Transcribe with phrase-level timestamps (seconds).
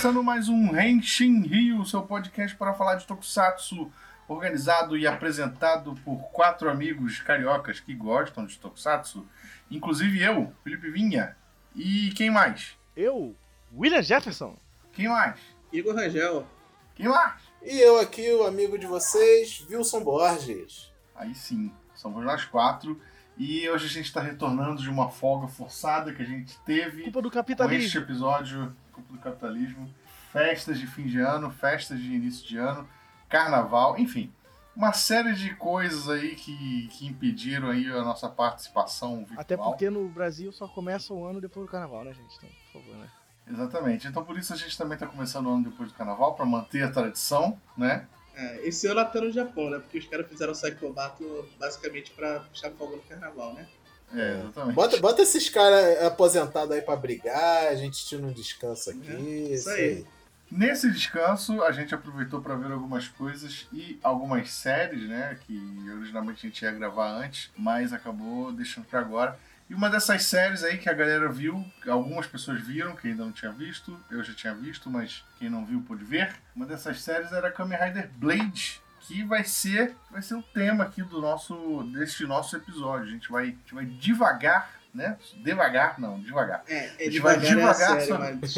[0.00, 3.92] começando mais um Henshin Rio, seu podcast para falar de Tokusatsu,
[4.26, 9.28] organizado e apresentado por quatro amigos cariocas que gostam de Tokusatsu,
[9.70, 11.36] inclusive eu, Felipe Vinha.
[11.76, 12.78] E quem mais?
[12.96, 13.36] Eu,
[13.76, 14.56] William Jefferson.
[14.94, 15.38] Quem mais?
[15.70, 16.46] Igor Rangel.
[16.94, 17.42] Quem mais?
[17.62, 20.90] E eu aqui, o amigo de vocês, Wilson Borges.
[21.14, 22.98] Aí sim, somos nós quatro.
[23.36, 27.20] E hoje a gente está retornando de uma folga forçada que a gente teve Culpa
[27.20, 28.00] do com este capitalismo.
[28.00, 29.92] episódio, culpa do capitalismo,
[30.32, 32.88] festas de fim de ano, festas de início de ano,
[33.28, 34.32] carnaval, enfim,
[34.74, 39.40] uma série de coisas aí que, que impediram aí a nossa participação virtual.
[39.40, 42.36] Até porque no Brasil só começa o ano depois do carnaval, né, gente?
[42.36, 43.10] Então, por favor, né?
[43.48, 44.06] Exatamente.
[44.06, 46.82] Então por isso a gente também está começando o ano depois do carnaval para manter
[46.82, 48.06] a tradição, né?
[48.34, 49.78] É, esse ano até no Japão, né?
[49.78, 53.66] Porque os caras fizeram o Battle basicamente pra puxar fogo no carnaval, né?
[54.14, 54.74] É, exatamente.
[54.74, 59.10] Bota, bota esses caras aposentados aí pra brigar, a gente tira um descanso aqui.
[59.10, 60.04] É, isso aí.
[60.50, 65.38] Nesse descanso, a gente aproveitou para ver algumas coisas e algumas séries, né?
[65.46, 65.56] Que
[65.96, 69.38] originalmente a gente ia gravar antes, mas acabou deixando para agora.
[69.68, 73.30] E uma dessas séries aí que a galera viu, algumas pessoas viram, que ainda não
[73.30, 76.34] tinha visto, eu já tinha visto, mas quem não viu pôde ver.
[76.56, 81.02] Uma dessas séries era Kamen Rider Blade, que vai ser, vai ser o tema aqui
[81.02, 83.08] do nosso, deste nosso episódio.
[83.08, 85.18] A gente vai, a gente vai devagar, né?
[85.42, 86.62] Devagar, não, devagar.
[86.68, 88.56] É, é gente vai devagar, é a devagar série, só- mas...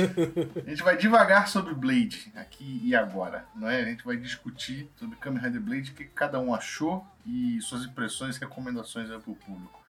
[0.67, 3.81] A gente vai devagar sobre Blade aqui e agora, não é?
[3.81, 7.85] A gente vai discutir sobre Kamen Rider Blade, o que cada um achou e suas
[7.85, 9.83] impressões e recomendações aí pro público.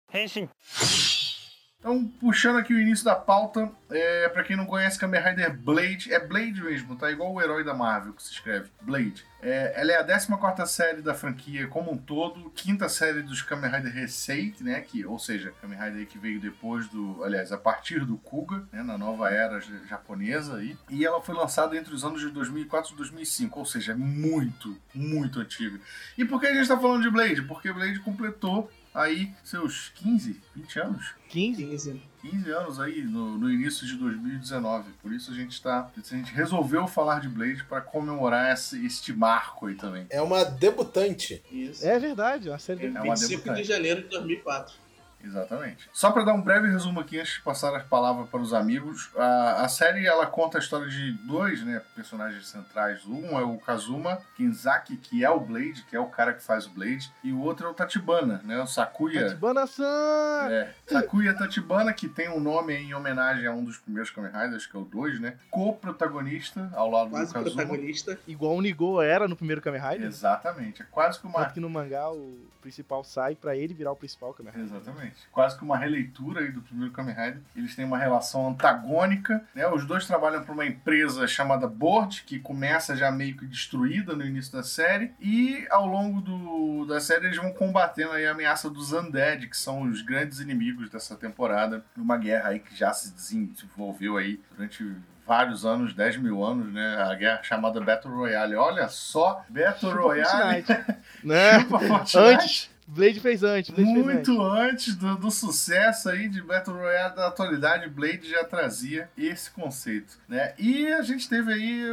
[1.84, 6.14] Então, puxando aqui o início da pauta, é, para quem não conhece Kamen Rider Blade,
[6.14, 7.12] é Blade mesmo, tá?
[7.12, 9.26] Igual o herói da Marvel que se escreve, Blade.
[9.42, 13.70] É, ela é a 14 série da franquia como um todo, quinta série dos Kamen
[13.70, 14.80] Rider Heisei, né?
[14.80, 18.82] Que, ou seja, Kamen Rider que veio depois do, aliás, a partir do Kuga, né?
[18.82, 20.78] Na nova era japonesa aí.
[20.90, 24.78] E ela foi lançada entre os anos de 2004 e 2005, ou seja, é muito,
[24.96, 25.78] muito antiga.
[26.18, 27.42] E por que a gente tá falando de Blade?
[27.42, 31.12] Porque Blade completou aí seus 15, 20 anos?
[31.30, 31.66] 15?
[31.66, 32.02] 15.
[32.22, 34.92] 15 anos aí no, no início de 2019.
[35.02, 35.90] Por isso a gente tá.
[35.98, 40.06] A gente resolveu falar de Blade para comemorar esse, este marco aí também.
[40.10, 41.44] É uma debutante.
[41.52, 41.86] Isso.
[41.86, 42.98] É verdade, uma série É, de...
[42.98, 43.62] É uma 25 debutante.
[43.62, 44.74] de janeiro de 2004.
[45.24, 45.90] Exatamente.
[45.94, 49.10] Só para dar um breve resumo aqui antes de passar as palavras para os amigos,
[49.16, 53.06] a, a série ela conta a história de dois né, personagens centrais.
[53.06, 56.66] Um é o Kazuma Kinzaki, que é o Blade, que é o cara que faz
[56.66, 59.22] o Blade, e o outro é o Tatibana, né, o Sakuya.
[59.24, 60.50] Tatibana-san!
[60.50, 64.66] É, Sakuya Tatibana, que tem um nome em homenagem a um dos primeiros Kamen Riders,
[64.66, 65.38] que é o 2, né?
[65.50, 67.56] Co-protagonista ao lado Quase do Kazuma.
[67.56, 68.18] protagonista.
[68.28, 70.08] Igual o Nigo era no primeiro Kamen Rider.
[70.08, 70.82] Exatamente.
[70.82, 71.40] É quase que uma.
[71.40, 74.68] Tanto que no mangá o principal sai pra ele virar o principal Kamen Rider.
[74.68, 75.13] Exatamente.
[75.32, 77.42] Quase que uma releitura aí do primeiro Kamen Rider.
[77.56, 79.68] Eles têm uma relação antagônica, né?
[79.68, 84.26] Os dois trabalham para uma empresa chamada Board, que começa já meio que destruída no
[84.26, 85.12] início da série.
[85.20, 89.58] E ao longo do, da série eles vão combatendo aí a ameaça dos Undead, que
[89.58, 91.84] são os grandes inimigos dessa temporada.
[91.98, 94.96] Uma guerra aí que já se desenvolveu aí durante
[95.26, 96.98] vários anos, 10 mil anos, né?
[97.02, 98.56] A guerra chamada Battle Royale.
[98.56, 100.64] Olha só, Battle Chupa Royale.
[100.64, 100.98] Fortnite.
[101.24, 101.60] né?
[101.60, 102.18] Chupa Fortnite.
[102.18, 102.73] Antes.
[102.88, 103.72] Blade fez antes.
[103.72, 104.28] Blade fez antes.
[104.30, 109.50] Muito antes do, do sucesso aí de Battle Royale da atualidade, Blade já trazia esse
[109.52, 110.54] conceito, né?
[110.58, 111.84] E a gente teve aí,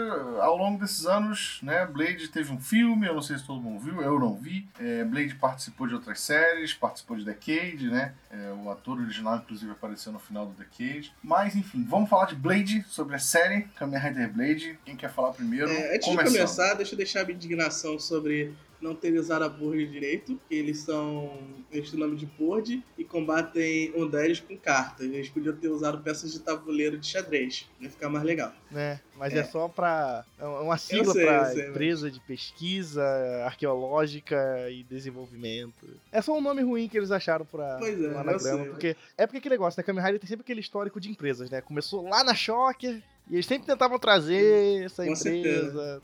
[0.40, 1.86] ao longo desses anos, né?
[1.86, 4.68] Blade teve um filme, eu não sei se todo mundo viu, eu não vi.
[4.78, 8.14] É, Blade participou de outras séries, participou de Decade, né?
[8.30, 11.12] É, o ator original, inclusive, apareceu no final do Decade.
[11.22, 14.78] Mas, enfim, vamos falar de Blade, sobre a série Kamen Rider Blade.
[14.84, 15.70] Quem quer falar primeiro?
[15.70, 16.32] É, antes Começando.
[16.32, 20.40] de começar, deixa eu deixar a minha indignação sobre não ter usado a Board direito.
[20.48, 21.38] que Eles são.
[21.70, 25.06] Eles têm o nome de Board e combatem undeads com cartas.
[25.06, 27.68] Eles podiam ter usado peças de tabuleiro de xadrez.
[27.80, 28.52] Ia ficar mais legal.
[28.70, 29.00] né?
[29.16, 29.44] Mas é, É.
[29.44, 30.24] só pra.
[30.38, 33.02] É uma sigla sei, pra sei, empresa de pesquisa
[33.44, 35.86] arqueológica e desenvolvimento.
[36.10, 38.38] É só um nome ruim que eles acharam pra Pois é, um anagrama.
[38.62, 38.70] sei.
[38.70, 39.84] Porque é porque aquele negócio, né?
[39.84, 41.60] Kamen Rider tem sempre aquele histórico de empresas, né?
[41.60, 43.02] Começou lá na Shocker.
[43.30, 45.38] E eles sempre tentavam trazer essa Com empresa.
[45.38, 46.02] empresa.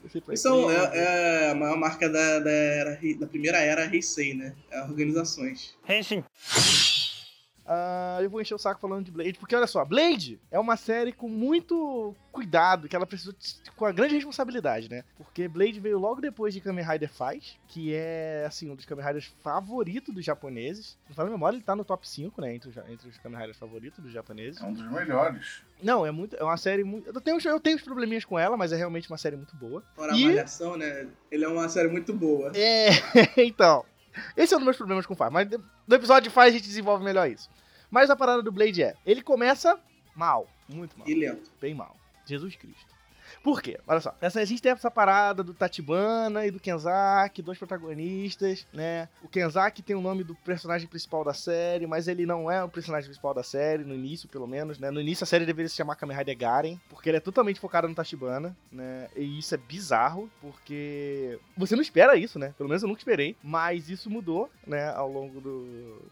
[0.71, 4.55] é, é a maior marca da, da, era, da primeira era Heisei, né?
[4.71, 5.75] É organizações.
[7.69, 10.77] Ah, eu vou encher o saco falando de Blade, porque olha só, Blade é uma
[10.77, 15.03] série com muito cuidado, que ela precisa de- com a grande responsabilidade, né?
[15.17, 19.05] Porque Blade veio logo depois de Kamen Rider Faz, que é, assim, um dos Kamen
[19.05, 20.97] Riders favoritos dos japoneses.
[21.09, 22.55] Não falo a memória, ele tá no top 5, né?
[22.55, 24.61] Entre os, entre os Kamen Riders favoritos dos japoneses.
[24.63, 25.63] É um dos melhores.
[25.83, 27.09] Não, é muito, é uma série muito.
[27.09, 29.83] Eu tenho, eu tenho uns probleminhas com ela, mas é realmente uma série muito boa.
[29.95, 31.09] Fora a E- malhação, né?
[31.31, 32.53] Ele é uma série muito boa.
[32.55, 32.91] É,
[33.43, 33.85] então.
[34.37, 35.49] Esse é um dos meus problemas com o mas
[35.87, 37.51] no episódio de Faz a gente desenvolve melhor isso.
[37.91, 39.79] Mas a parada do Blade é, ele começa
[40.15, 41.51] mal, muito mal, E lento.
[41.61, 41.97] bem mal.
[42.25, 42.96] Jesus Cristo.
[43.43, 43.79] Por quê?
[43.87, 44.15] Olha só.
[44.21, 49.09] Essa, a gente tem essa parada do Tatibana e do Kenzaki, dois protagonistas, né?
[49.23, 52.69] O Kenzaki tem o nome do personagem principal da série, mas ele não é o
[52.69, 54.91] personagem principal da série, no início, pelo menos, né?
[54.91, 57.89] No início a série deveria se chamar Kamen Rider Garen, porque ele é totalmente focado
[57.89, 59.09] no Tachibana, né?
[59.17, 62.55] E isso é bizarro, porque você não espera isso, né?
[62.57, 66.11] Pelo menos eu nunca esperei, mas isso mudou, né, ao longo do,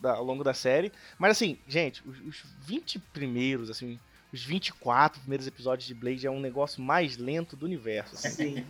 [0.00, 0.92] da, ao longo da série.
[1.18, 3.98] Mas assim, gente, os, os 20 primeiros, assim,
[4.32, 8.14] os 24 primeiros episódios de Blade é um negócio mais lento do universo.
[8.14, 8.56] Assim.
[8.56, 8.66] Sim.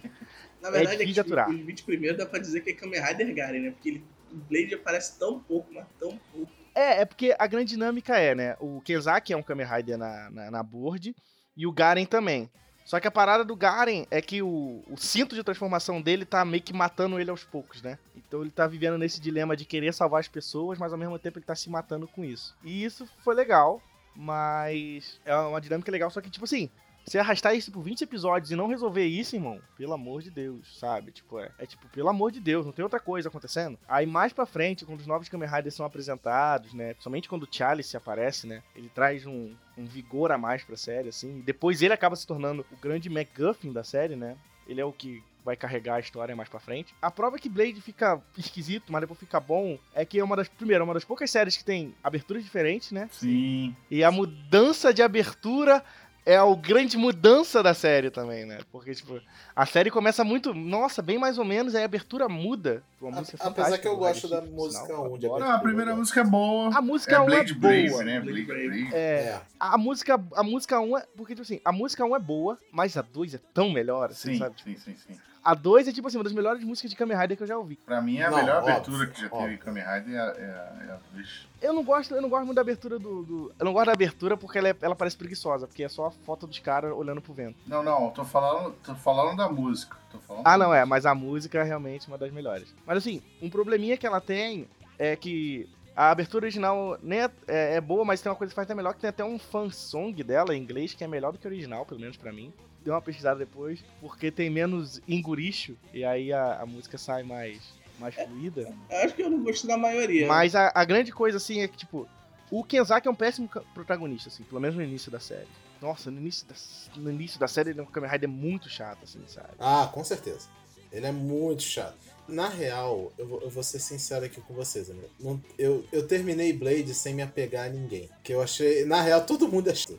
[0.61, 1.51] Na verdade, é, difícil de aturar.
[1.51, 3.71] os 20 primeiros dá pra dizer que é Kamen Rider Garen, né?
[3.71, 6.53] Porque ele, o Blade aparece tão pouco, mas tão pouco.
[6.75, 8.57] É, é porque a grande dinâmica é, né?
[8.61, 11.15] O Kenzaki é um Kamen Rider na, na, na board
[11.57, 12.51] e o Garen também.
[12.85, 16.45] Só que a parada do Garen é que o, o cinto de transformação dele tá
[16.45, 17.99] meio que matando ele aos poucos, né?
[18.17, 21.39] Então ele tá vivendo nesse dilema de querer salvar as pessoas, mas ao mesmo tempo
[21.39, 22.57] ele tá se matando com isso.
[22.65, 23.81] E isso foi legal,
[24.15, 26.71] mas é uma dinâmica legal, só que tipo assim,
[27.05, 30.79] você arrastar isso por 20 episódios e não resolver isso, irmão, pelo amor de Deus,
[30.79, 31.11] sabe?
[31.11, 33.79] Tipo, é, é tipo, pelo amor de Deus, não tem outra coisa acontecendo.
[33.89, 36.93] Aí mais pra frente, quando os novos Kamen Riders são apresentados, né?
[36.93, 38.63] Principalmente quando o Charlie se aparece, né?
[38.77, 41.41] Ele traz um, um vigor a mais pra série, assim.
[41.41, 44.37] Depois ele acaba se tornando o grande MacGuffin da série, né?
[44.67, 46.95] Ele é o que vai carregar a história mais pra frente.
[47.03, 50.49] A prova que Blade fica esquisito, mas depois fica bom, é que é uma das.
[50.49, 53.09] Primeiro, é uma das poucas séries que tem aberturas diferentes, né?
[53.13, 53.75] Sim.
[53.91, 55.83] E a mudança de abertura
[56.25, 58.59] é a grande mudança da série também, né?
[58.71, 59.21] Porque, tipo,
[59.57, 60.55] a série começa muito.
[60.55, 62.81] Nossa, bem mais ou menos, aí a abertura muda.
[63.03, 65.27] A- Apesar que eu gosto da música Sinal, 1 de.
[65.27, 66.77] Não, a primeira música é boa.
[66.77, 67.73] A música é 1 é Blade boa.
[67.73, 68.21] Brave, né?
[68.21, 68.67] Blade Blade.
[68.69, 68.95] Brave.
[68.95, 69.41] É, É.
[69.59, 71.05] a música, a música 1 é.
[71.17, 74.35] Porque, tipo assim, a música 1 é boa, mas a 2 é tão melhor, assim,
[74.35, 74.55] Sim, sabe?
[74.63, 75.19] sim, sim, sim.
[75.45, 77.59] A 2 é, tipo assim, uma das melhores músicas de Kamen Rider que eu já
[77.59, 77.77] ouvi.
[77.85, 79.55] Pra mim, a Não, melhor óbvio, abertura que já teve óbvio.
[79.55, 81.47] em Kamen Rider é, a- é, é a 2.
[81.61, 83.23] Eu não gosto, eu não gosto muito da abertura do.
[83.25, 86.07] do- eu não gosto da abertura porque ela, é- ela parece preguiçosa, porque é só
[86.07, 87.57] a foto dos caras olhando pro vento.
[87.67, 89.97] Não, não, tô falando, tô falando da música.
[90.13, 90.87] Tô falando Ah, da não, é, música.
[90.87, 92.73] mas a música é realmente uma das melhores.
[92.87, 94.69] Mas assim, um probleminha que ela tem
[94.99, 98.55] é que a abertura original nem é, é- é boa, mas tem uma coisa que
[98.55, 101.33] faz até melhor, que tem até um fan song dela em inglês que é melhor
[101.33, 102.53] do que o original, pelo menos pra mim.
[102.85, 107.61] Deu uma pesquisada depois, porque tem menos enguricho, e aí a, a música sai mais,
[107.99, 108.75] mais fluida.
[108.91, 110.27] Eu acho que eu não gostei da maioria.
[110.27, 112.09] Mas a, a grande coisa, assim, é que, tipo,
[112.51, 115.49] o Kenzaki é um péssimo protagonista, assim, pelo menos no início da série.
[115.81, 116.55] Nossa, no início da,
[116.97, 119.49] no início da série, ele é um Kamen Rider muito chato, assim, sabe?
[119.59, 120.49] Ah, com certeza.
[120.93, 121.97] Ele é muito chato.
[122.33, 125.07] Na real, eu vou, eu vou ser sincero aqui com vocês, amigo.
[125.21, 128.09] Não- eu, eu terminei Blade sem me apegar a ninguém.
[128.25, 128.85] Que eu achei.
[128.85, 129.75] Na real, todo mundo é.
[129.75, 129.99] chato.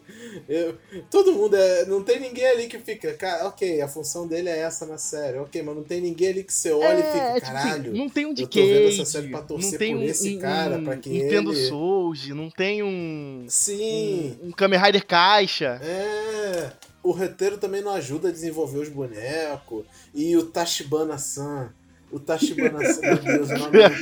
[0.49, 0.77] Eu,
[1.09, 1.85] todo mundo é.
[1.85, 3.13] Não tem ninguém ali que fica.
[3.13, 5.37] Cara, ok, a função dele é essa na série.
[5.37, 7.33] Ok, mas não tem ninguém ali que você olha e fica.
[7.35, 7.93] tipo assim, Caralho.
[7.95, 10.03] não tem um eu tô vendo essa Decade, série pra torcer não tem por um,
[10.05, 14.37] esse um, cara, um pra que Nintendo ele- Souls, não tem um, Sim.
[14.41, 15.79] um, um Kamen Rider Caixa.
[15.83, 16.71] É.
[17.03, 19.85] O roteiro também não ajuda a desenvolver os bonecos.
[20.15, 21.69] E o Tachibana-san.
[22.13, 23.95] O Tachibana-san, meu Deus, o nome dele.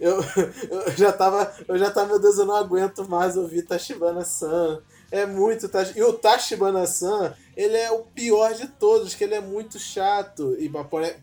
[0.00, 0.24] eu,
[0.70, 1.52] eu já tava.
[1.68, 4.80] Eu já tava, meu Deus, eu não aguento mais ouvir Tachibana-san.
[5.10, 5.70] É muito.
[5.96, 10.54] E o Tachibana-san, ele é o pior de todos, que ele é muito chato.
[10.58, 10.68] E,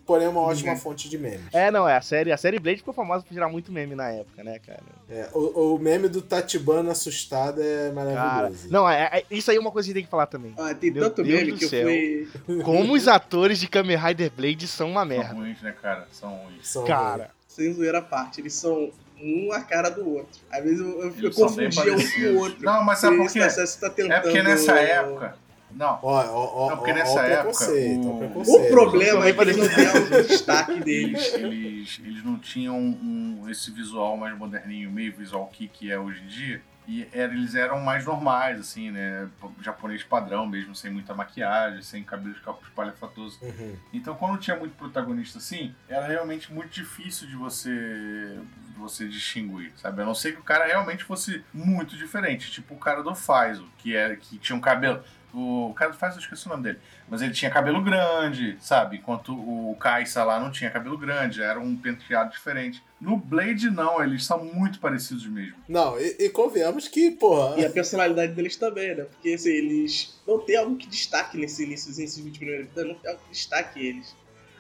[0.06, 0.78] porém, é uma ótima Uhum.
[0.80, 1.54] fonte de memes.
[1.54, 2.32] É, não, é a série.
[2.32, 4.82] A série Blade ficou famosa por gerar muito meme na época, né, cara?
[5.10, 8.68] É, o, o meme do Tatibana assustado é Cara, maravilhoso.
[8.72, 10.54] não, é, é- isso aí é uma coisa que a gente tem que falar também.
[10.58, 11.88] Ah, tem Meu tanto Deus meme do que eu céu.
[11.88, 12.64] fui.
[12.64, 15.34] Como os atores de Kamen Rider Blade são uma São merda.
[15.36, 16.08] ruins, né, cara?
[16.12, 16.68] São ruins.
[16.68, 18.92] São Cara, Sem zoeira à parte, eles são
[19.22, 20.40] um a cara do outro.
[20.52, 22.64] Às vezes eu, eu, eu confundia um com o outro.
[22.64, 23.40] Não, mas sabe por Esse quê?
[23.40, 24.14] processo tá tentando...
[24.14, 25.38] É porque nessa época.
[25.72, 29.58] Não, Ó, ó, ó, Não, porque nessa ó época, o- o problema é que eles
[29.58, 31.34] não têm o destaque deles.
[31.34, 36.22] eles, eles, não tinham um, esse visual mais moderninho, meio visual que, que é hoje
[36.24, 36.62] em dia.
[36.88, 39.28] E era, eles eram mais normais, assim, né?
[39.62, 43.40] Japonês padrão mesmo, sem muita maquiagem, sem cabelo espalhafatoso.
[43.42, 43.76] Uhum.
[43.92, 48.38] Então, quando tinha muito protagonista assim, era realmente muito difícil de você
[48.76, 50.02] de você distinguir, sabe?
[50.02, 53.68] A não ser que o cara realmente fosse muito diferente, tipo o cara do Faizo,
[53.78, 55.02] que era que tinha um cabelo
[55.38, 56.80] o cara do Faizo, eu esqueci o nome dele,
[57.10, 58.98] mas ele tinha cabelo grande, sabe?
[58.98, 62.82] Enquanto o Kaisa lá não tinha cabelo grande, era um penteado diferente.
[63.02, 65.58] No Blade não, eles são muito parecidos mesmo.
[65.68, 67.60] Não, e, e convenhamos que, porra.
[67.60, 69.04] E a personalidade deles também, né?
[69.04, 73.02] Porque assim, eles não tem algo que destaque nesse início, nesses 20 primeiros episódios, não
[73.02, 74.16] tem algo que destaque eles.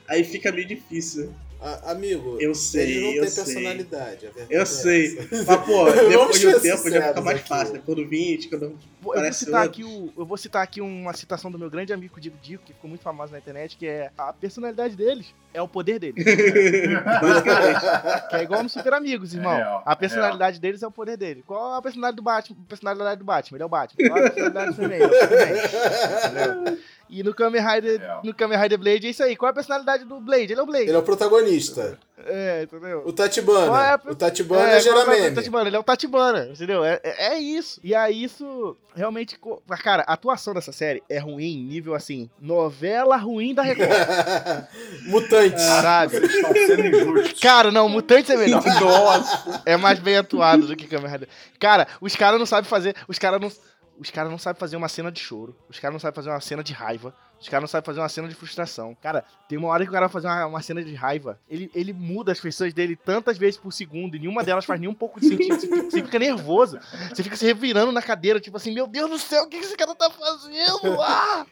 [0.08, 1.34] Aí fica meio difícil.
[1.62, 3.44] A- amigo, Eu sei, ele não eu tem sei.
[3.46, 4.30] personalidade.
[4.50, 5.18] Eu é sei.
[5.46, 7.74] Mas, pô, depois de um tempo já fica mais fácil.
[7.74, 9.72] Depois do 20, quando vou parece citar outro.
[9.72, 12.74] aqui o, eu vou citar aqui uma citação do meu grande amigo Dico Dico, que
[12.74, 16.22] ficou muito famoso na internet, que é a personalidade deles é o poder deles.
[16.26, 18.28] Basicamente.
[18.30, 19.54] Que é igual no Super Amigos, irmão.
[19.54, 21.44] É real, a personalidade deles é o poder dele.
[21.48, 22.58] Qual a personalidade do Batman?
[22.66, 24.10] A personalidade do Batman, ele é o Batman.
[24.10, 25.00] Qual a personalidade do Superman?
[25.02, 26.78] É?
[27.08, 28.22] E no Kamen Rider, Real.
[28.24, 29.36] no Kamen Rider Blade é isso aí.
[29.36, 30.52] Qual é a personalidade do Blade?
[30.52, 30.86] Ele é o Blade.
[30.86, 32.00] Ele é o protagonista.
[32.26, 33.04] É, entendeu?
[33.06, 33.84] O Tatibana.
[33.88, 35.36] É O Tatibana É, é, é o.
[35.36, 35.68] Tatibana?
[35.68, 36.84] Ele é o Tatibana, entendeu?
[36.84, 37.80] É, é, é isso.
[37.84, 39.38] E aí isso realmente...
[39.84, 43.90] Cara, a atuação dessa série é ruim, nível assim, novela ruim da Record,
[45.06, 45.62] Mutantes.
[45.62, 46.18] sabe?
[46.18, 47.40] Injustos.
[47.40, 48.64] Cara, não, Mutantes é melhor.
[48.82, 49.62] Nossa.
[49.66, 51.28] É mais bem atuado do que Rider.
[51.60, 52.96] Cara, os caras não sabem fazer.
[53.08, 53.52] Os caras não.
[53.98, 55.56] Os caras não sabem fazer uma cena de choro.
[55.70, 57.14] Os caras não sabem fazer uma cena de raiva.
[57.46, 58.98] Os caras não sabem fazer uma cena de frustração.
[59.00, 61.40] Cara, tem uma hora que o cara vai fazer uma, uma cena de raiva.
[61.48, 64.90] Ele, ele muda as feições dele tantas vezes por segundo e nenhuma delas faz nem
[64.90, 65.54] um pouco de sentido.
[65.54, 66.80] Você fica, você fica nervoso.
[67.14, 69.78] Você fica se revirando na cadeira, tipo assim, meu Deus do céu, o que esse
[69.78, 70.96] cara tá fazendo?
[71.08, 71.46] Ah!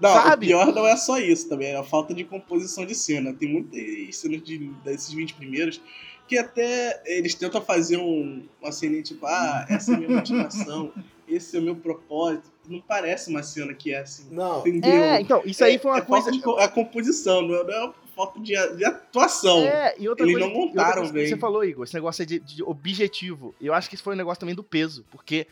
[0.00, 0.46] Não, Sabe?
[0.46, 3.32] o pior não é só isso também, é a falta de composição de cena.
[3.32, 5.80] Tem muitas cenas de, desses 20 primeiros
[6.28, 10.92] que até eles tentam fazer um, uma cena tipo, ah, essa é a minha motivação,
[11.30, 12.50] esse é o meu propósito.
[12.68, 14.28] Não parece uma cena que é assim.
[14.30, 14.60] Não.
[14.60, 14.90] Entendeu?
[14.90, 16.30] É, então, isso aí É- foi uma é coisa.
[16.30, 19.60] Falta de, a composição, não é, não é falta de, de atuação.
[19.62, 21.26] É, e outra Eles coisa, não montaram bem.
[21.26, 23.54] você falou, Igor, esse negócio é de, de objetivo.
[23.60, 25.46] Eu acho que isso foi um negócio também do peso, porque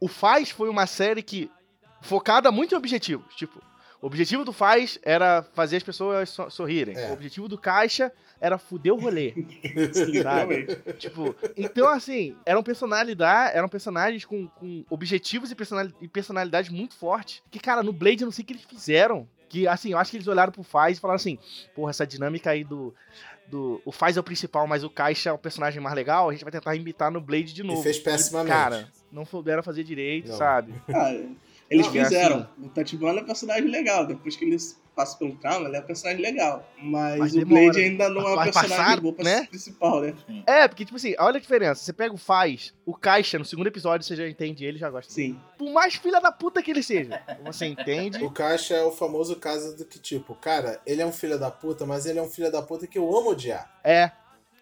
[0.00, 1.50] o Faz foi uma série que
[2.02, 3.34] focada muito em objetivos.
[3.34, 3.60] Tipo,
[4.00, 6.96] o objetivo do Faz era fazer as pessoas so- sorrirem.
[6.96, 7.10] É.
[7.10, 9.32] O objetivo do Caixa era fuder o rolê.
[10.06, 10.76] Literalmente.
[10.98, 16.94] tipo, então assim, eram personalidades, eram personagens com, com objetivos e, personali- e personalidades muito
[16.94, 17.42] fortes.
[17.50, 19.28] Que, cara, no Blade eu não sei o que eles fizeram.
[19.48, 21.38] Que, assim, eu acho que eles olharam pro Faz e falaram assim,
[21.74, 22.94] porra, essa dinâmica aí do.
[23.50, 26.28] Do, o Faz é o principal, mas o Caixa é o personagem mais legal.
[26.28, 27.82] A gente vai tentar imitar no Blade de novo.
[27.82, 28.52] fez pessimamente.
[28.54, 30.36] Cara, não souberam fazer direito, Não.
[30.36, 30.74] sabe?
[30.86, 31.24] Cara,
[31.70, 32.36] eles Não, é fizeram.
[32.36, 32.66] assim.
[32.66, 34.06] O Tatibana é um personagem legal.
[34.06, 36.68] Depois que eles passam pelo trauma, ele é um personagem legal.
[36.82, 37.62] Mas, Mas o demora.
[37.62, 39.40] Blade ainda não é um personagem passar, bom pra né?
[39.42, 40.14] ser principal, né?
[40.46, 41.84] É, porque, tipo assim, olha a diferença.
[41.84, 45.12] Você pega o Faz, o Caixa, no segundo episódio você já entende ele já gosta.
[45.12, 45.38] Sim.
[45.56, 48.18] Por mais filha da puta que ele seja, você entende.
[48.28, 51.50] O Caixa é o famoso caso do que, tipo, cara, ele é um filho da
[51.50, 53.70] puta, mas ele é um filho da puta que eu amo odiar.
[53.84, 54.10] É,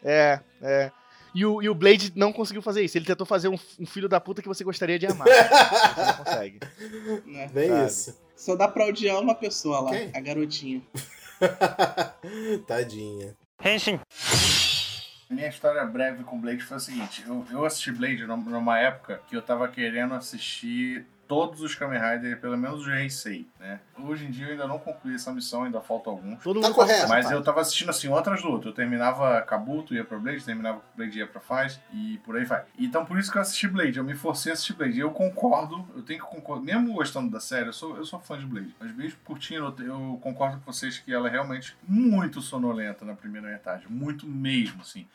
[0.05, 0.93] é, é.
[1.37, 2.97] E o, e o Blade não conseguiu fazer isso.
[2.97, 5.29] Ele tentou fazer um, um filho da puta que você gostaria de amar.
[5.29, 6.61] Você não consegue.
[7.27, 7.49] Né?
[7.53, 7.87] Bem Sabe.
[7.91, 8.19] isso.
[8.35, 10.11] Só dá pra odiar uma pessoa lá, Quem?
[10.15, 10.81] a garotinha.
[12.67, 13.37] Tadinha.
[15.29, 19.21] Minha história breve com Blade foi a seguinte: eu, eu assisti Blade num- numa época
[19.29, 23.81] que eu tava querendo assistir todos os Kamen Rider, pelo menos os Heisei, né?
[23.99, 26.43] Hoje em dia eu ainda não concluí essa missão, ainda falta alguns.
[26.43, 27.09] Todo Tá correto.
[27.09, 28.71] Mas essa eu tava assistindo assim, um atrás do outro.
[28.71, 32.65] Eu terminava Kabuto, ia pra Blade, terminava Blade, ia pra Faz, e por aí vai.
[32.79, 34.97] Então por isso que eu assisti Blade, eu me forcei a assistir Blade.
[34.97, 38.21] E eu concordo, eu tenho que concordar, mesmo gostando da série, eu sou, eu sou
[38.21, 38.75] fã de Blade.
[38.79, 43.15] Mas mesmo curtindo, eu, eu concordo com vocês que ela é realmente muito sonolenta na
[43.15, 43.87] primeira metade.
[43.89, 45.07] Muito mesmo, assim.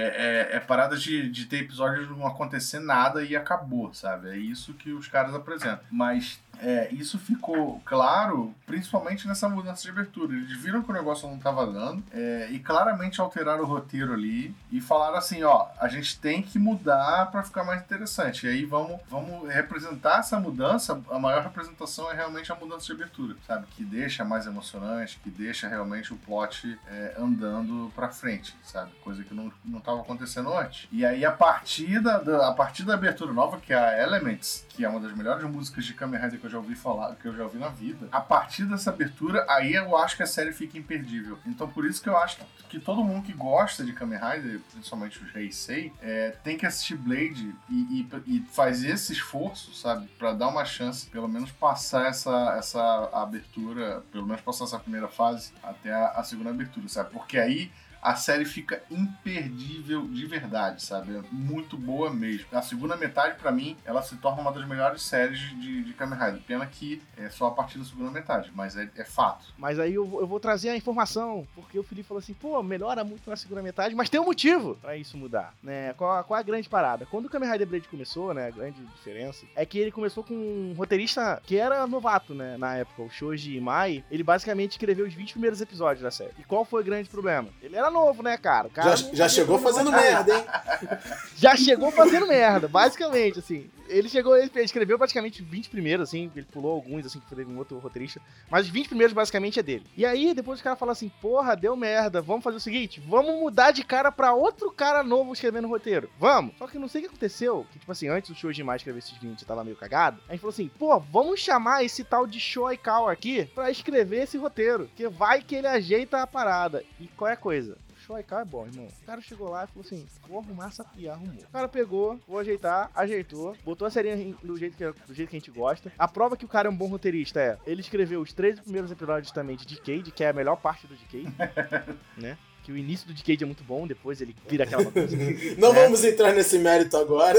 [0.00, 4.30] É, é, é parada de, de ter episódios não acontecer nada e acabou, sabe?
[4.30, 5.80] É isso que os caras apresentam.
[5.90, 10.34] Mas é, isso ficou claro, principalmente nessa mudança de abertura.
[10.34, 14.54] Eles viram que o negócio não estava dando é, e claramente alteraram o roteiro ali
[14.70, 18.46] e falaram assim: ó, a gente tem que mudar para ficar mais interessante.
[18.46, 21.00] E aí vamos, vamos representar essa mudança.
[21.10, 23.66] A maior representação é realmente a mudança de abertura, sabe?
[23.68, 28.90] Que deixa mais emocionante, que deixa realmente o plot é, andando para frente, sabe?
[29.02, 30.88] Coisa que não, não tava acontecendo antes.
[30.90, 34.66] E aí a partir da, da- a partir da abertura nova, que é a Elements,
[34.68, 37.28] que é uma das melhores músicas de Kamen Rider que eu já ouvi falar, que
[37.28, 40.52] eu já ouvi na vida, a partir dessa abertura, aí eu acho que a série
[40.52, 41.38] fica imperdível.
[41.46, 42.38] Então por isso que eu acho
[42.68, 46.96] que, todo mundo que gosta de Kamen Rider, principalmente os Heisei, é, tem que assistir
[46.96, 50.06] Blade e, e, e fazer esse esforço, sabe?
[50.18, 55.08] Pra dar uma chance, pelo menos passar essa, essa abertura, pelo menos passar essa primeira
[55.08, 57.10] fase até a, a segunda abertura, sabe?
[57.10, 57.70] Porque aí
[58.02, 61.16] a série fica imperdível de verdade, sabe?
[61.16, 62.46] É muito boa mesmo.
[62.52, 66.18] A segunda metade, pra mim, ela se torna uma das melhores séries de, de Kamen
[66.18, 66.40] Rider.
[66.46, 69.46] Pena que é só a partir da segunda metade, mas é, é fato.
[69.56, 72.62] Mas aí eu, vou- eu vou trazer a informação, porque o Felipe falou assim, pô,
[72.62, 75.92] melhora muito na segunda metade, mas tem um motivo pra isso mudar, né?
[75.94, 77.06] Qual, qual a grande parada?
[77.06, 80.34] Quando o Kamen Rider Blade começou, né, a grande diferença, é que ele começou com
[80.34, 85.14] um roteirista que era novato, né, na época, o Shoji Imai, ele basicamente escreveu os
[85.14, 86.32] 20 primeiros episódios da série.
[86.38, 87.48] E qual foi o grande problema?
[87.62, 88.68] Ele era novo, né, cara?
[88.68, 90.44] Cara Já, já chegou fazendo merda, hein?
[91.36, 93.70] Já chegou fazendo merda, basicamente, assim.
[93.88, 97.58] Ele chegou, ele escreveu praticamente 20 primeiros, assim, ele pulou alguns, assim, que foi um
[97.58, 98.20] outro roteirista.
[98.50, 99.86] Mas os 20 primeiros basicamente é dele.
[99.96, 103.38] E aí, depois o cara fala assim, porra, deu merda, vamos fazer o seguinte, vamos
[103.40, 106.10] mudar de cara pra outro cara novo escrevendo o roteiro.
[106.18, 106.54] Vamos!
[106.58, 108.98] Só que não sei o que aconteceu, que tipo assim, antes do Shoji mais escrever
[108.98, 110.20] esses 20, tava meio cagado.
[110.28, 114.36] A gente falou assim, pô, vamos chamar esse tal de Shoikawa aqui pra escrever esse
[114.36, 116.84] roteiro, que vai que ele ajeita a parada.
[117.00, 117.76] E qual é a coisa?
[118.08, 118.86] Shoikawa é bom, irmão.
[119.02, 121.34] O cara chegou lá e falou assim: vou arrumar essa e arrumou.
[121.34, 125.36] O cara pegou, vou ajeitar, ajeitou, botou a série do jeito, que, do jeito que
[125.36, 125.92] a gente gosta.
[125.98, 128.90] A prova que o cara é um bom roteirista é: ele escreveu os três primeiros
[128.90, 131.34] episódios também de Decade, que é a melhor parte do Decade,
[132.16, 132.38] né?
[132.62, 135.14] Que o início do Decade é muito bom, depois ele vira aquela coisa.
[135.58, 135.82] Não né?
[135.82, 137.38] vamos entrar nesse mérito agora.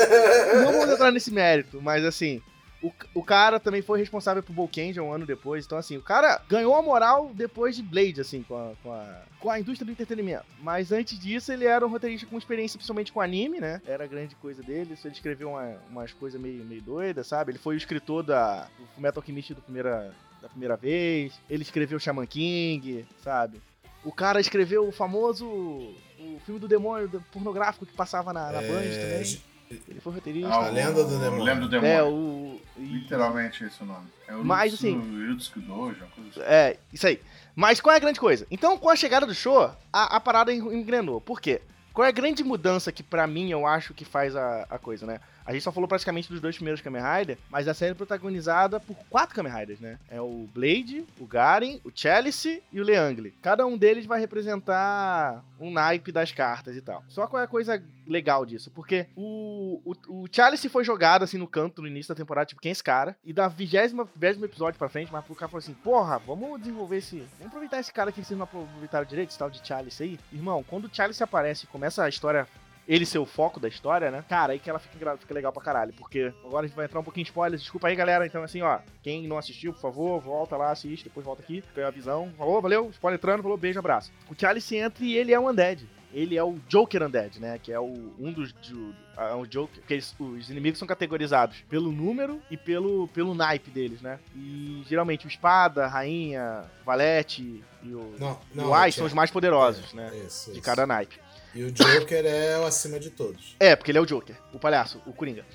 [0.64, 2.42] Não vamos entrar nesse mérito, mas assim,
[2.81, 5.65] o, o cara também foi responsável por Bolkenja um ano depois.
[5.65, 9.21] Então, assim, o cara ganhou a moral depois de Blade, assim, com a, com a,
[9.39, 10.45] com a indústria do entretenimento.
[10.62, 13.81] Mas antes disso, ele era um roteirista com experiência principalmente com anime, né?
[13.86, 14.95] Era a grande coisa dele.
[15.03, 17.51] Ele escreveu uma, umas coisas meio, meio doidas, sabe?
[17.51, 21.33] Ele foi o escritor da, do Metal Alchemist do primeira, da primeira vez.
[21.50, 23.62] Ele escreveu Shaman King, sabe?
[24.05, 25.45] O cara escreveu o famoso.
[25.45, 29.41] O filme do demônio pornográfico que passava na, na Band É, também.
[29.70, 30.50] Ele foi roteirista.
[30.50, 31.44] Ah, A Lenda do Demônio.
[31.44, 31.92] Lenda do Demônio.
[31.94, 32.60] É, o.
[32.78, 34.08] Literalmente esse é o nome.
[34.28, 36.42] É o Mas, Yutsu- assim- Yutsuki Dojo, uma coisa assim.
[36.44, 37.22] É, isso aí.
[37.56, 38.48] Mas qual é a grande coisa?
[38.50, 39.60] Então, com a chegada do show,
[39.92, 41.20] a, a parada en- engrenou.
[41.20, 41.62] Por quê?
[41.94, 45.06] Qual é a grande mudança que, pra mim, eu acho que faz a, a coisa,
[45.06, 45.20] né?
[45.50, 48.79] A gente só falou praticamente dos dois primeiros Kamen Rider, mas a série é protagonizada
[48.79, 49.98] por quatro Kamen Riders, né?
[50.08, 53.34] É o Blade, o Garen, o Chalice e o Leangle.
[53.41, 57.03] Cada um deles vai representar um naipe das cartas e tal.
[57.08, 58.70] Só qual é a coisa legal disso?
[58.70, 62.62] Porque o, o, o Chalice foi jogado assim no canto no início da temporada, tipo,
[62.62, 63.18] quem é esse cara?
[63.25, 66.98] E da vigésima, vigésimo episódio pra frente, mas o cara falou assim: porra, vamos desenvolver
[66.98, 67.24] esse.
[67.39, 70.20] Vamos aproveitar esse cara aqui que vocês não aproveitaram direito, esse tal de Chalice aí.
[70.32, 72.48] Irmão, quando o Chalice aparece e começa a história
[72.89, 74.25] ele ser o foco da história, né?
[74.27, 75.93] Cara, aí que ela fica, fica legal pra caralho.
[75.93, 77.62] Porque agora a gente vai entrar um pouquinho em spoilers.
[77.62, 78.25] Desculpa aí, galera.
[78.25, 78.79] Então, assim, ó.
[79.03, 81.63] Quem não assistiu, por favor, volta lá, assiste, depois volta aqui.
[81.75, 82.34] Ganha a visão.
[82.38, 82.89] Falou, valeu.
[82.89, 84.12] Spoiler entrando, falou, beijo, abraço.
[84.27, 85.88] O Chalice entra e ele é um undead.
[86.12, 87.60] Ele é o Joker Undead, né?
[87.62, 88.51] Que é o, um dos.
[88.51, 89.79] Do, é o Joker.
[89.79, 94.17] Porque eles- os inimigos são categorizados pelo número e pelo, pelo naipe deles, né?
[94.36, 98.15] E geralmente o espada, rainha, valete e o.
[98.19, 98.72] Não, não.
[98.72, 100.12] o Ice tinha- são os mais poderosos, é, né?
[100.25, 100.65] Isso, De isso.
[100.65, 101.19] cada naipe.
[101.53, 103.55] E o Joker é o acima de todos.
[103.59, 105.46] É, porque ele é o Joker, o palhaço, o Coringa.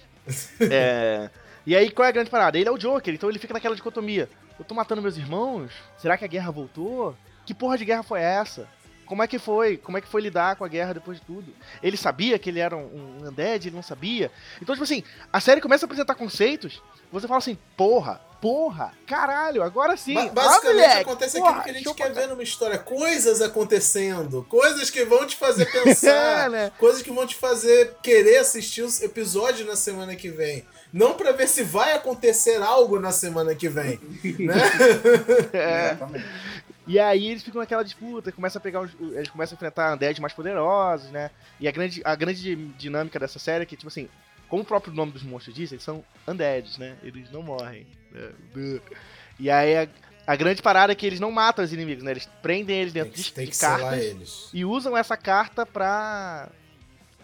[0.61, 1.31] É,
[1.67, 2.59] E aí, qual é a grande parada?
[2.59, 4.29] Ele é o Joker, então ele fica naquela dicotomia.
[4.59, 5.73] Eu tô matando meus irmãos?
[5.97, 7.17] Será que a guerra voltou?
[7.47, 8.69] Que porra de guerra foi essa?
[9.07, 9.77] Como é que foi?
[9.77, 11.53] Como é que foi lidar com a guerra depois de tudo?
[11.83, 14.31] Ele sabia que ele era um, um undead, ele não sabia.
[14.61, 15.03] Então, tipo assim,
[15.33, 20.13] a série começa a apresentar conceitos, você fala assim, porra, porra, caralho, agora sim.
[20.13, 22.79] Ba- ah, basicamente moleque, acontece porra, aquilo que a gente quer ver numa história.
[22.79, 24.45] Coisas acontecendo.
[24.51, 26.51] Coisas que vão te fazer É, pensar.
[26.51, 26.71] né?
[26.79, 30.63] coisas que vão te fazer querer assistir os episódios na semana que vem.
[30.93, 33.99] Não pra ver se vai acontecer algo na semana que vem.
[34.39, 34.55] né?
[35.55, 35.87] É.
[35.93, 36.25] Exatamente.
[36.87, 40.21] E aí eles ficam naquela disputa, começam a pegar os, eles começam a enfrentar undead
[40.21, 41.31] mais poderosos, né?
[41.59, 44.07] E a grande, a grande dinâmica dessa série é que, tipo assim,
[44.49, 46.97] como o próprio nome dos monstros diz, eles são undeads, né?
[47.03, 47.87] Eles não morrem.
[48.13, 48.31] né?
[49.39, 49.89] E aí a,
[50.29, 52.13] a grande parada é que eles não matam os inimigos, né?
[52.13, 54.49] Eles prendem eles Tem dentro que, de, tem de que cartas eles.
[54.53, 56.49] e usam essa carta pra,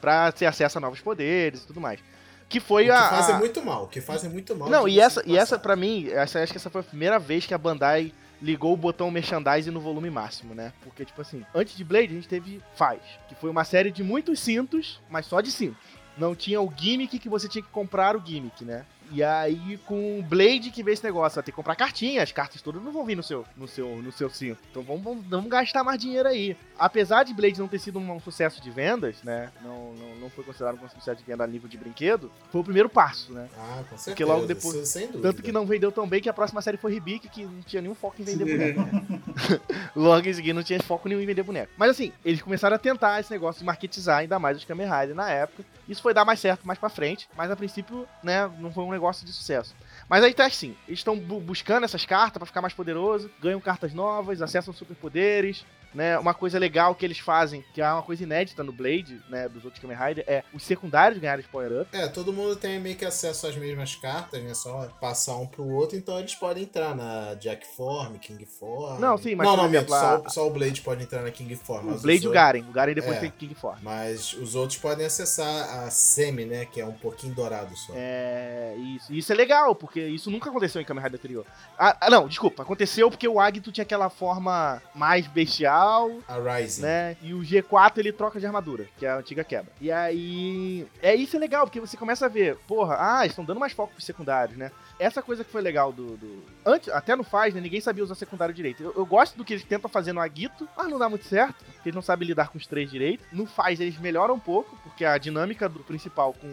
[0.01, 2.01] pra ter acesso a novos poderes e tudo mais.
[2.49, 3.11] Que foi que a.
[3.11, 3.87] fazem a- muito mal.
[3.87, 4.69] Que fazem muito mal.
[4.69, 7.47] não, e essa, e essa pra mim, essa, acho que essa foi a primeira vez
[7.47, 10.73] que a Bandai ligou o botão merchandising no volume máximo, né?
[10.83, 14.03] Porque, tipo assim, antes de Blade a gente teve Faz, que foi uma série de
[14.03, 15.79] muitos cintos, mas só de cintos.
[16.21, 18.85] Não tinha o gimmick que você tinha que comprar o gimmick, né?
[19.11, 22.33] E aí com o Blade que veio esse negócio, vai ter que comprar cartinha, as
[22.33, 24.59] cartas todas não vão vir no seu, no seu, no seu cinto.
[24.71, 26.57] Então vamos, vamos, vamos gastar mais dinheiro aí.
[26.79, 29.51] Apesar de Blade não ter sido um, sucesso de vendas, né?
[29.63, 32.65] Não, não, não foi considerado um sucesso de venda a nível de brinquedo, foi o
[32.65, 33.49] primeiro passo, né?
[33.59, 34.11] Ah, com certeza.
[34.11, 35.23] Porque logo depois- isso sem dúvida.
[35.23, 37.83] Tanto que não vendeu tão bem que a próxima série foi Ribic, que não tinha
[37.83, 38.81] nenhum foco em vender boneco.
[38.81, 39.21] né?
[39.95, 41.73] Logo em seguida não tinha foco nenhum em vender boneco.
[41.77, 45.15] Mas assim, eles começaram a tentar esse negócio de marketizar ainda mais os Kamen Rider
[45.15, 45.65] na época.
[45.89, 48.91] Isso foi dar mais certo mais pra frente, mas a princípio, né, não foi um
[48.91, 49.75] negócio de sucesso.
[50.09, 53.61] Mas aí tá assim, eles estão bu- buscando essas cartas pra ficar mais poderoso, ganham
[53.61, 56.19] cartas novas, acessam superpoderes, né?
[56.19, 59.65] Uma coisa legal que eles fazem, que é uma coisa inédita no Blade, né, dos
[59.65, 61.97] outros Kamen Rider, é os secundários ganharem power up.
[61.97, 64.55] É, todo mundo tem meio que acesso às mesmas cartas, né?
[64.55, 68.99] Só passar um pro outro, então eles podem entrar na Jack Form, King Form.
[69.01, 71.91] Não, sim, mas, Não, não, exemplo, só, só o Blade pode entrar na King Form.
[71.91, 72.61] O Blade e o Garen.
[72.69, 73.21] O Garen depois É.
[73.21, 73.79] tem King Form.
[73.83, 76.65] Mas os outros podem acessar a Semi, né?
[76.67, 77.93] Que é um pouquinho dourado só.
[77.97, 79.13] É, isso.
[79.13, 81.47] Isso é legal, porque isso nunca aconteceu em Kamen Rider anterior.
[81.79, 82.63] Ah, ah, não, desculpa.
[82.63, 86.83] Aconteceu porque o Agito tinha aquela forma mais bestial Geral, A Rising.
[86.83, 87.17] né?
[87.23, 89.73] E o G4 ele troca de armadura, que é a antiga quebra.
[89.81, 90.87] E aí.
[91.03, 93.93] É isso é legal, porque você começa a ver, porra, ah, estão dando mais foco
[93.95, 94.71] pros secundários, né?
[94.99, 96.17] Essa coisa que foi legal do.
[96.17, 97.61] do- Antes, até no faz, né?
[97.61, 98.83] Ninguém sabia usar secundário direito.
[98.83, 101.55] Eu, eu gosto do que eles tentam fazer no Agito, mas não dá muito certo,
[101.75, 103.25] porque eles não sabem lidar com os três direito.
[103.33, 106.47] No faz, eles melhoram um pouco, porque a dinâmica do principal com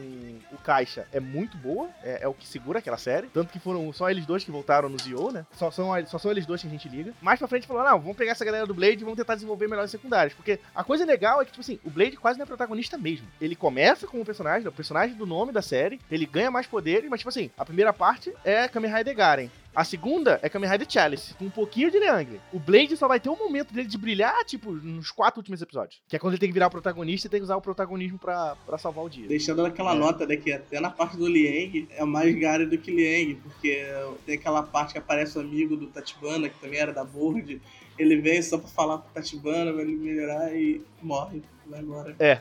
[0.51, 3.27] o Caixa é muito boa, é, é o que segura aquela série.
[3.27, 5.45] Tanto que foram só eles dois que voltaram no Zio, né?
[5.51, 7.13] Só são, só são eles dois que a gente liga.
[7.21, 9.67] Mais pra frente falou: não, vamos pegar essa galera do Blade e vamos tentar desenvolver
[9.67, 10.33] melhores secundários.
[10.33, 13.27] Porque a coisa legal é que, tipo assim, o Blade quase não é protagonista mesmo.
[13.41, 17.05] Ele começa com o personagem, o personagem do nome da série, ele ganha mais poder,
[17.09, 19.49] mas, tipo assim, a primeira parte é Kamen Rider Garen.
[19.75, 22.41] A segunda é Kamen Rider Chalice, com um pouquinho de Leangre.
[22.51, 26.01] O Blade só vai ter um momento dele de brilhar, tipo, nos quatro últimos episódios.
[26.07, 28.17] Que é quando ele tem que virar o protagonista e tem que usar o protagonismo
[28.17, 29.27] pra, pra salvar o dia.
[29.27, 29.95] Deixando aquela É.
[29.95, 33.85] nota, né, que até na parte do Liang é mais Garen do que Liang, porque
[34.25, 37.61] tem aquela parte que aparece o amigo do Tatibana, que também era da board.
[37.97, 41.41] Ele vem só pra falar com o Tatibana, vai ele melhorar e morre.
[41.69, 42.15] Vai embora.
[42.19, 42.39] É.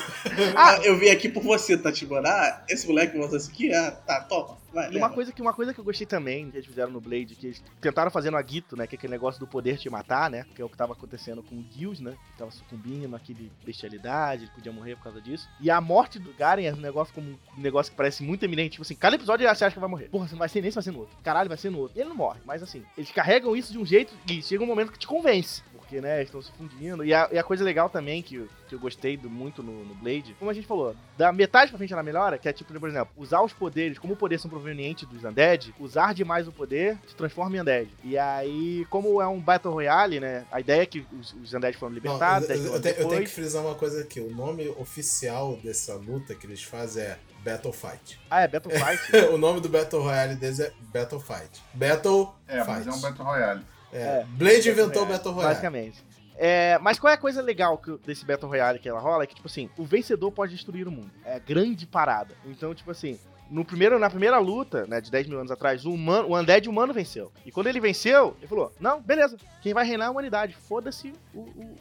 [0.56, 2.28] ah, eu vim aqui por você, Tatibana.
[2.28, 3.72] Ah, esse moleque você isso aqui?
[3.72, 4.58] Ah, tá, toma.
[4.72, 7.00] Vai, E uma coisa, que, uma coisa que eu gostei também, que eles fizeram no
[7.00, 8.86] Blade, que eles tentaram fazer no Aguito, né?
[8.88, 10.44] Que é aquele negócio do poder te matar, né?
[10.54, 12.16] Que é o que tava acontecendo com o Gills, né?
[12.32, 15.48] Que tava sucumbindo àquele bestialidade, ele podia morrer por causa disso.
[15.60, 18.72] E a morte do Garen é um negócio como um negócio que parece muito eminente.
[18.72, 20.08] Tipo assim, cada episódio você acha que vai morrer.
[20.08, 21.16] Porra, você não vai ser nesse, vai ser no outro.
[21.22, 21.96] Caralho, vai ser no outro.
[21.96, 24.66] E ele não morre, mas assim, eles carregam isso de um jeito e chega um
[24.66, 25.62] momento que te convence.
[25.94, 27.04] Porque, né, estão se fundindo.
[27.04, 29.84] E a, e a coisa legal também, que, eu- que eu gostei do- muito no,
[29.84, 32.72] no Blade, como a gente falou, da metade pra frente ela melhora, que é tipo,
[32.80, 36.52] por exemplo, usar os poderes, como o poder são provenientes dos Undead, usar demais o
[36.52, 37.88] poder te transforma em Undead.
[38.02, 41.76] E aí, como é um Battle Royale, né, a ideia é que os, os Undead
[41.76, 43.32] foram Não, libertados, eu, 10 eu, anos te- eu tenho que depois.
[43.32, 44.18] frisar uma coisa aqui.
[44.20, 48.18] O nome oficial dessa luta que eles fazem é Battle Fight.
[48.30, 49.16] Ah, é Battle Fight?
[49.32, 51.62] o nome do Battle Royale deles é Battle Fight.
[51.74, 52.68] Battle É, Fight.
[52.68, 53.62] mas é um Battle Royale.
[53.94, 54.26] É, É.
[54.28, 55.12] Blade inventou o Royale.
[55.12, 55.54] Battle Royale.
[55.54, 56.04] Basicamente.
[56.36, 59.22] É, mas qual é a coisa legal que- desse Battle Royale que ela rola?
[59.22, 61.10] É que, tipo assim, o vencedor pode destruir o mundo.
[61.24, 62.34] É a grande parada.
[62.44, 63.18] Então, tipo assim,
[63.50, 66.68] no primeiro, na primeira luta, né, de 10 mil anos atrás, o, humano, o Undead
[66.68, 67.30] humano venceu.
[67.44, 70.54] E quando ele venceu, ele falou: Não, beleza, quem vai reinar é a humanidade.
[70.54, 71.12] Foda-se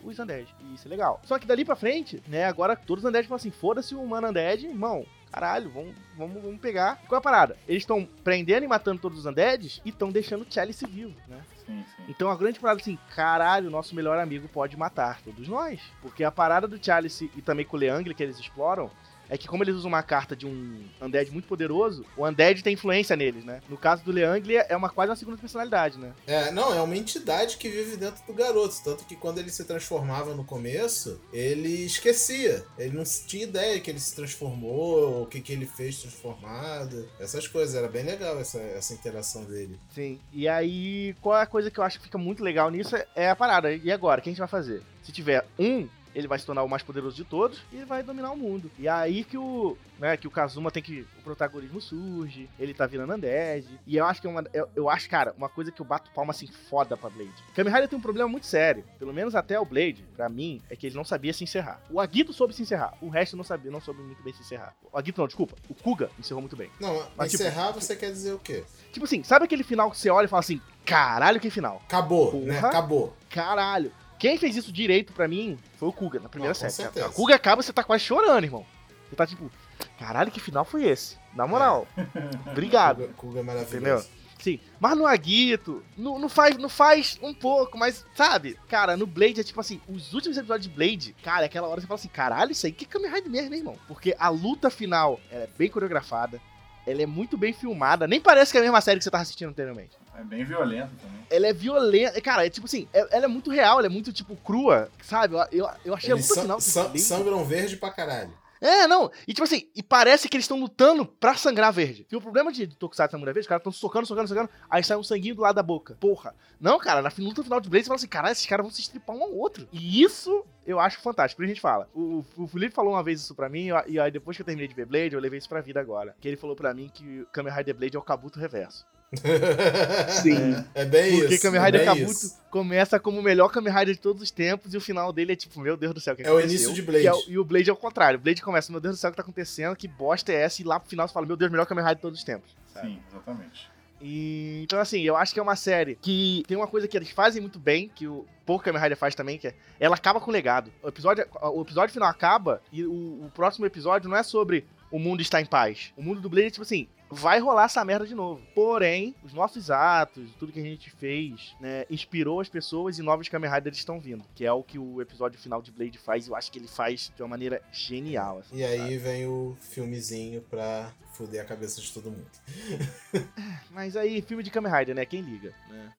[0.04, 0.48] os Undead.
[0.62, 1.22] E isso é legal.
[1.24, 4.28] Só que dali pra frente, né, agora todos os Undead falam assim: Foda-se o humano
[4.28, 5.06] Undead, irmão.
[5.32, 7.02] Caralho, vamos, vamos, vamos pegar.
[7.08, 7.58] Qual é a parada?
[7.68, 11.42] Eles estão prendendo e matando todos os Undeads e estão deixando o Chalice vivo, né?
[11.66, 12.04] Sim, sim.
[12.08, 15.82] Então a grande parada assim, caralho, nosso melhor amigo pode matar todos nós.
[16.04, 18.92] Porque a parada do Chalice e também com o Leangle que eles exploram
[19.34, 22.74] é que como eles usam uma carta de um Undead muito poderoso, o Undead tem
[22.76, 23.62] influência neles, né?
[23.68, 26.14] No caso do Leangle é uma quase uma segunda personalidade, né?
[26.28, 28.76] É, não, é uma entidade que vive dentro do garoto.
[28.84, 32.64] Tanto que quando ele se transformava no começo, ele esquecia.
[32.78, 37.10] Ele não tinha ideia que ele se transformou, o que, que ele fez transformado.
[37.20, 37.74] Essas coisas.
[37.74, 39.80] Era bem legal essa, essa interação dele.
[39.96, 40.20] Sim.
[40.32, 43.08] E aí, qual é a coisa que eu acho que fica muito legal nisso é-
[43.16, 43.74] é a parada.
[43.74, 44.84] E agora, o que a gente vai fazer?
[45.02, 48.04] Se tiver um, ele vai se tornar o mais poderoso de todos e ele vai
[48.04, 48.70] dominar o mundo.
[48.78, 52.86] E aí que o, né, que o Kazuma tem que o protagonismo surge, ele tá
[52.86, 53.66] virando Undead.
[53.86, 56.12] E eu acho que é uma eu, eu acho, cara, uma coisa que eu bato
[56.12, 57.32] palma assim foda pra Blade.
[57.56, 60.76] Kamen Rider tem um problema muito sério, pelo menos até o Blade, pra mim, é
[60.76, 61.82] que ele não sabia se encerrar.
[61.90, 64.76] O Agito soube se encerrar, o resto não sabia, não soube muito bem se encerrar.
[64.92, 66.70] O Agito não, desculpa, o Kuga encerrou muito bem.
[66.80, 68.64] Não, Mas, tipo, encerrar você quer dizer o quê?
[68.92, 71.82] Tipo assim, sabe aquele final que você olha e fala assim, caralho, que final?
[71.86, 72.56] Acabou, né?
[72.56, 72.68] Porra.
[72.70, 73.14] Acabou.
[73.30, 73.92] Caralho.
[74.24, 77.02] Quem fez isso direito pra mim foi o Kuga, na primeira Não, série.
[77.02, 78.66] A Kuga acaba você tá quase chorando, irmão.
[79.10, 79.52] Você tá tipo,
[80.00, 81.18] caralho, que final foi esse?
[81.36, 81.86] Na moral.
[82.50, 83.02] Obrigado.
[83.02, 83.76] Kuga, Kuga é maravilhoso.
[83.76, 84.06] Entendeu?
[84.40, 84.62] Sim.
[84.80, 88.58] Mas no Aguito, não, não, faz, não faz um pouco, mas, sabe?
[88.70, 91.76] Cara, no Blade é tipo assim, os últimos episódios de Blade, cara, é aquela hora
[91.76, 93.78] que você fala assim, caralho, isso aí que é Kamen Rider mesmo, hein, irmão?
[93.90, 96.40] Porque a luta final é bem coreografada,
[96.88, 99.24] ela é muito bem filmada, nem parece que é a mesma série que você tava
[99.24, 99.98] assistindo anteriormente.
[100.18, 101.26] É bem violento também.
[101.30, 102.22] Ela é violenta.
[102.22, 105.36] Cara, é tipo assim, é- ela é muito real, ela é muito, tipo, crua, sabe?
[105.52, 106.62] Eu, eu, achei Eles a luta san- final.
[106.62, 108.32] san- sangram verde pra caralho.
[108.62, 109.12] É, não.
[109.28, 112.08] E tipo assim, e parece que eles estão lutando pra sangrar verde.
[112.10, 114.96] E o problema de Tokusatsu Samurai Verde, os caras estão socando, socando, socando, aí sai
[114.96, 115.98] um sanguinho do lado da boca.
[116.00, 116.34] Porra.
[116.62, 118.80] Não, cara, na luta final de Blade, você fala assim, caralho, esses caras vão se
[118.80, 119.68] estripar um ao outro.
[119.70, 121.40] E isso eu acho fantástico.
[121.40, 121.90] Por isso a gente fala.
[121.94, 124.70] O, o Felipe falou uma vez isso pra mim, e aí depois que eu terminei
[124.70, 126.16] de ver Blade, eu levei isso pra vida agora.
[126.22, 128.86] Que ele falou pra mim que o Kamen Rider Blade é o Kabuto reverso.
[130.22, 130.56] Sim.
[130.74, 131.44] É bem Porque isso.
[131.44, 132.40] Kamen é Rider bem Kabuto isso.
[132.50, 135.36] começa como o melhor Kamen Rider de todos os tempos e o final dele é
[135.36, 136.56] tipo, meu Deus do céu, o que É o aconteceu?
[136.56, 137.04] início de Blade.
[137.04, 138.20] E, é o- e o Blade é o contrário.
[138.20, 139.76] O Blade começa, meu Deus do céu, o que tá acontecendo?
[139.76, 140.62] Que bosta é essa?
[140.62, 142.56] E lá pro final você fala, meu Deus, melhor Kamen Rider de todos os tempos.
[142.74, 142.88] sabe?
[142.88, 143.72] Sim, exatamente.
[144.06, 147.10] E, então, assim, eu acho que é uma série que tem uma coisa que eles
[147.10, 150.30] fazem muito bem, que o pouco Kamen Rider faz também, que é ela acaba com
[150.30, 150.70] o legado.
[150.84, 155.00] O episódio, o episódio final acaba e o, o próximo episódio não é sobre o
[155.00, 155.92] mundo está em paz.
[155.98, 158.42] O mundo do Blade é tipo assim, vai rolar essa merda de novo.
[158.54, 163.28] Porém, os nossos atos, tudo que a gente fez, né, inspirou as pessoas e novos
[163.28, 164.24] Kamen Riders estão vindo.
[164.36, 166.28] Que é o que o episódio final de Blade faz.
[166.28, 168.38] E eu acho que ele faz de uma maneira genial.
[168.38, 168.98] assim, E aí sabe?
[169.00, 172.30] vem o filmezinho pra fuder a cabeça de todo mundo.
[173.72, 175.06] Mas aí, filme de Kamen Rider, né?
[175.06, 175.54] Quem liga?
[175.70, 175.92] Né?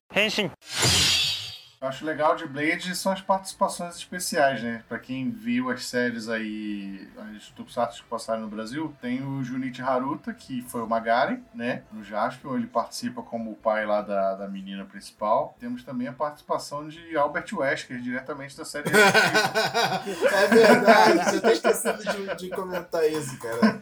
[1.81, 4.83] Eu acho legal de Blade são as participações especiais, né?
[4.87, 9.81] Pra quem viu as séries aí, as Tokusatsu que passaram no Brasil, tem o Junichi
[9.81, 11.83] Haruta, que foi o Magaren, né?
[11.91, 15.55] No Jaspion, ele participa como o pai lá da, da menina principal.
[15.59, 18.89] Temos também a participação de Albert Wesker, diretamente da série.
[18.89, 23.79] é verdade, você tá esquecendo de, de comentar isso, cara.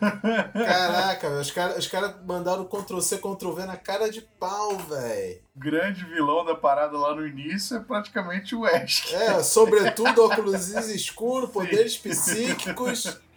[0.51, 5.41] Caraca, os caras os cara mandaram Ctrl-C, Ctrl-V na cara de pau, velho.
[5.55, 9.21] Grande vilão da parada lá no início é praticamente o Wesker.
[9.21, 13.21] É, sobretudo óculos escuros, poderes psíquicos.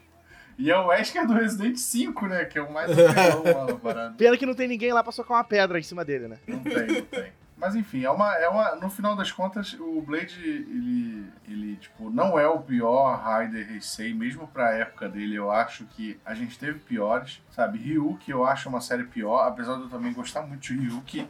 [0.59, 2.47] E é o Wesker do Resident 5, né?
[2.47, 4.15] Que é o mais vilão lá da parada.
[4.17, 6.39] Pena que não tem ninguém lá pra socar uma pedra em cima dele, né?
[6.47, 7.33] Não tem, não tem.
[7.59, 8.75] Mas enfim, é uma, é uma.
[8.77, 11.27] No final das contas, o Blade, ele.
[11.47, 16.19] ele, tipo, não é o pior Raider Heisei, mesmo pra época dele, eu acho que
[16.25, 17.79] a gente teve piores, sabe?
[17.79, 21.29] Ryuki eu acho uma série pior, apesar de eu também gostar muito de Ryuki.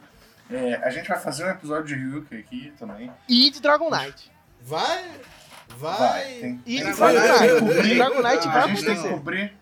[0.50, 3.10] É, a gente vai fazer um episódio de Ryuki aqui também.
[3.28, 4.30] E de Dragon Knight.
[4.62, 5.04] Vai,
[5.76, 5.98] vai.
[5.98, 7.94] Vai, tem, E tem- de Dragon Knight.
[7.96, 9.08] Dragon Knight vai a gente tem que acontecer.
[9.14, 9.52] cobrir.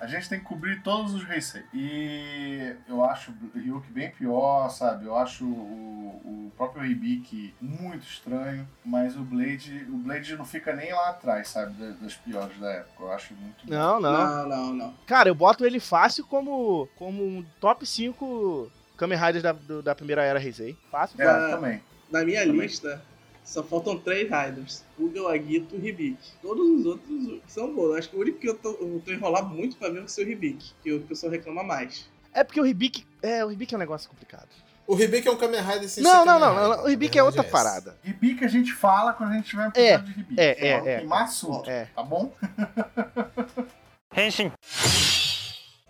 [0.00, 1.62] A gente tem que cobrir todos os Heisei.
[1.72, 5.06] E eu acho o Ryuki bem pior, sabe?
[5.06, 10.74] Eu acho o, o próprio Hibiki muito estranho, mas o Blade, o Blade não fica
[10.74, 11.72] nem lá atrás, sabe?
[11.74, 13.02] da- Das piores da época.
[13.04, 13.72] Eu acho muito bom.
[13.72, 14.12] Não, não.
[14.12, 14.94] Não, não, não.
[15.06, 19.94] Cara, eu boto ele fácil como, como um top 5 Kamen Riders da, do- da
[19.94, 20.76] primeira era Heisei.
[20.90, 21.20] Fácil.
[21.20, 21.82] É, também.
[22.10, 22.60] Na minha Também.
[22.60, 23.02] lista,
[23.44, 24.84] só faltam três Riders.
[24.96, 26.32] Puga, o Aguito e o Hibiki.
[26.40, 27.96] Todos os outros são bons.
[27.96, 30.26] Acho que o único que eu tô, eu tô enrolado muito pra ver vai ser
[30.26, 32.08] o Hibiki, que o pessoal reclama mais.
[32.32, 33.04] É porque o Hibiki.
[33.22, 34.48] É, o Hibiki é um negócio complicado.
[34.86, 37.18] O Hibiki é um Kamen Rider sem Não, ser não, Kamen não, não, O Hibiki
[37.18, 37.50] A é outra essa.
[37.50, 37.96] parada.
[38.04, 40.40] Hibiki a gente fala quando a gente tiver um É, de Hibiki.
[40.40, 40.98] é, é, é.
[40.98, 41.86] queimar assunto, É.
[41.94, 42.32] tá bom?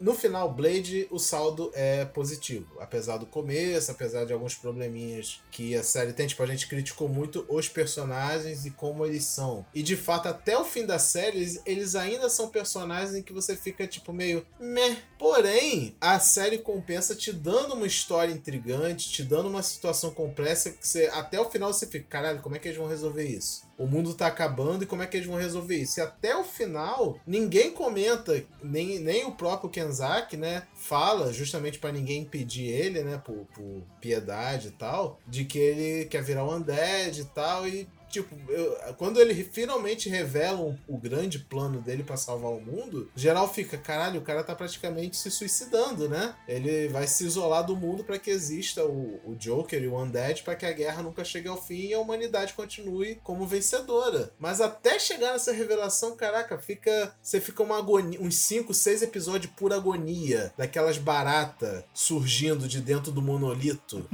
[0.04, 2.76] No final, Blade, o saldo é positivo.
[2.78, 6.26] Apesar do começo, apesar de alguns probleminhas que a série tem.
[6.26, 9.64] Tipo, a gente criticou muito os personagens e como eles são.
[9.74, 13.56] E de fato, até o fim da série, eles, ainda são personagens em que você
[13.56, 14.98] fica, tipo, meio meh.
[15.18, 20.86] Porém, a série compensa te dando uma história intrigante, te dando uma situação complexa que
[20.86, 23.62] você, até o final você fica, caralho, como é que eles vão resolver isso?
[23.76, 25.98] O mundo tá acabando e como é que eles vão resolver isso?
[25.98, 30.62] E até o final, ninguém comenta, nem, nem o próprio Kenzaki, né?
[30.74, 33.20] Fala, justamente pra ninguém impedir ele, né?
[33.24, 37.66] Por, por piedade e tal, de que ele quer virar um undead e tal.
[37.66, 43.10] E, tipo, eu- quando ele finalmente revelam o grande plano dele pra salvar o mundo,
[43.14, 46.34] geral fica, caralho, o cara tá praticamente se suicidando, né?
[46.48, 50.42] Ele vai se isolar do mundo pra que exista o, o Joker e o Undead
[50.42, 54.30] pra que a guerra nunca chegue ao fim e a humanidade continue como vencedora.
[54.38, 57.14] Mas até chegar nessa revelação, caraca, fica.
[57.22, 63.10] Você fica uma agonia, uns 5, 6 episódios por agonia, daquelas baratas surgindo de dentro
[63.12, 64.06] do monolito.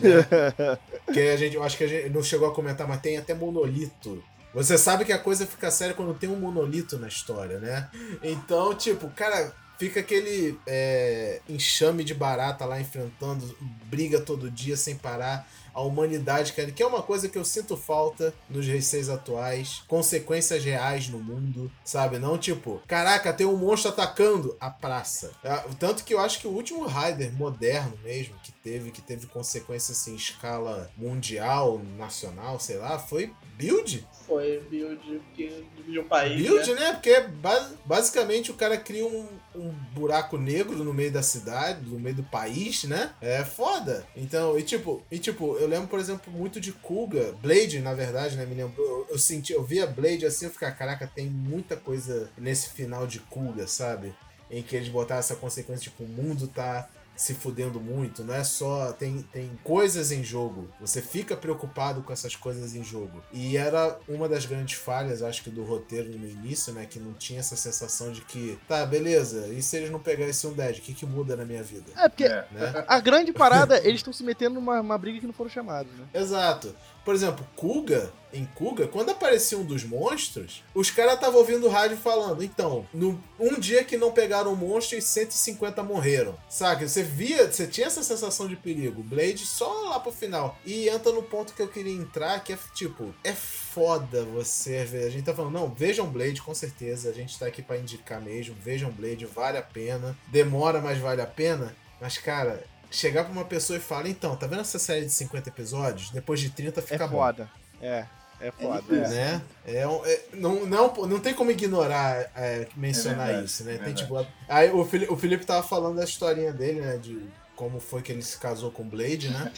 [0.00, 0.78] né?
[1.12, 3.34] que a gente, eu acho que a gente não chegou a comentar, mas tem até
[3.34, 4.22] monolito.
[4.54, 7.90] Você sabe que a coisa fica séria quando tem um monolito na história, né?
[8.22, 14.96] Então, tipo, cara, fica aquele é, enxame de barata lá enfrentando, briga todo dia sem
[14.96, 15.48] parar.
[15.74, 19.82] A humanidade, que é uma coisa que eu sinto falta nos receios atuais.
[19.88, 22.18] Consequências reais no mundo, sabe?
[22.18, 25.32] Não tipo, caraca, tem um monstro atacando a praça.
[25.44, 29.26] Ah, Tanto que eu acho que o último Raider moderno mesmo, que teve, que teve
[29.26, 34.04] consequências assim, em escala mundial, nacional, sei lá, foi Build.
[34.26, 36.40] Foi build que dividiu o país.
[36.42, 36.80] Build, né?
[36.80, 36.92] né?
[36.94, 41.98] Porque ba- basicamente o cara cria um, um buraco negro no meio da cidade, no
[41.98, 43.12] meio do país, né?
[43.20, 44.04] É foda.
[44.16, 48.36] Então, e tipo, e tipo, eu lembro, por exemplo, muito de Kuga, Blade, na verdade,
[48.36, 48.44] né?
[48.44, 48.86] Me lembrou.
[48.86, 53.06] Eu, eu senti, eu via Blade assim, eu ficava, caraca, tem muita coisa nesse final
[53.06, 54.14] de Kuga, sabe?
[54.50, 58.44] Em que eles botaram essa consequência, tipo, o mundo tá se fudendo muito, não é
[58.44, 58.92] só.
[58.92, 60.68] Tem, tem coisas em jogo.
[60.80, 63.22] Você fica preocupado com essas coisas em jogo.
[63.32, 66.86] E era uma das grandes falhas, acho que, do roteiro no início, né?
[66.86, 70.46] Que não tinha essa sensação de que, tá, beleza, e se eles não pegarem esse
[70.46, 71.92] Undead, o que, que muda na minha vida?
[71.96, 72.46] É, porque É.
[72.50, 72.84] Né?
[72.86, 76.06] a grande parada, eles estão se metendo numa uma briga que não foram chamados, né?
[76.12, 76.74] Exato.
[77.04, 81.70] Por exemplo, Kuga, em Kuga, quando aparecia um dos monstros, os caras estavam ouvindo o
[81.70, 86.36] rádio falando, então, no, um dia que não pegaram o monstro e 150 morreram.
[86.48, 86.86] Saca?
[86.86, 89.02] Você via, você tinha essa sensação de perigo.
[89.02, 90.58] Blade só lá pro final.
[90.64, 95.04] E entra no ponto que eu queria entrar, que é tipo, é foda você ver.
[95.04, 97.10] A gente tá falando, não, vejam Blade com certeza.
[97.10, 98.56] A gente tá aqui para indicar mesmo.
[98.60, 100.16] Vejam Blade, vale a pena.
[100.28, 101.74] Demora, mas vale a pena.
[102.00, 102.64] Mas, cara,
[102.96, 106.10] chegar pra uma pessoa e falar, então, tá vendo essa série de 50 episódios?
[106.10, 107.16] Depois de 30 fica é bom.
[107.18, 107.48] foda.
[107.80, 108.04] É.
[108.40, 108.94] É foda.
[108.94, 109.08] É.
[109.08, 109.42] Né?
[109.66, 113.74] É, um- é- não, não, não tem como ignorar é, mencionar É verdade, isso, né?
[113.76, 116.96] é tem, tipo, aí o Felipe, o Felipe tava falando da historinha dele, né?
[116.98, 117.20] De
[117.56, 119.52] como foi que ele se casou com Blade, né?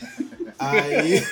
[0.58, 1.22] aí,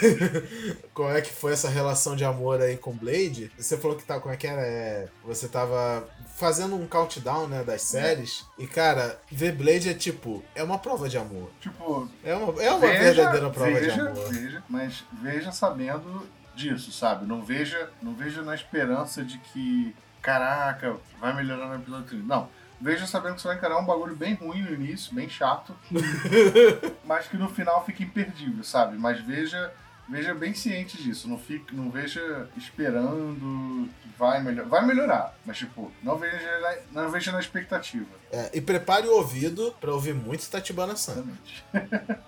[0.92, 3.50] como é que foi essa relação de amor aí com Blade?
[3.56, 4.62] Você falou que tá, como é que era?
[4.62, 8.44] É, você tava fazendo um countdown, né, das séries.
[8.58, 11.50] E, cara, ver Blade é tipo, é uma prova de amor.
[11.60, 14.28] Tipo, É uma, é uma veja, verdadeira prova veja, de amor.
[14.30, 17.26] Veja, mas veja sabendo disso, sabe?
[17.26, 22.26] Não veja, não veja na esperança de que, caraca, vai melhorar no episódio 30.
[22.26, 22.48] Não.
[22.80, 25.74] Veja sabendo que você vai encarar um bagulho bem ruim no início, bem chato,
[27.04, 28.98] mas que no final fica imperdível, sabe?
[28.98, 29.72] Mas veja,
[30.08, 31.28] veja bem ciente disso.
[31.28, 34.68] Não, fique, não veja esperando que vai melhorar.
[34.68, 36.58] Vai melhorar, mas tipo, não veja
[36.92, 38.06] na, não veja na expectativa.
[38.30, 40.92] É, e prepare o ouvido pra ouvir muito Tatibana.
[40.94, 41.64] Exatamente.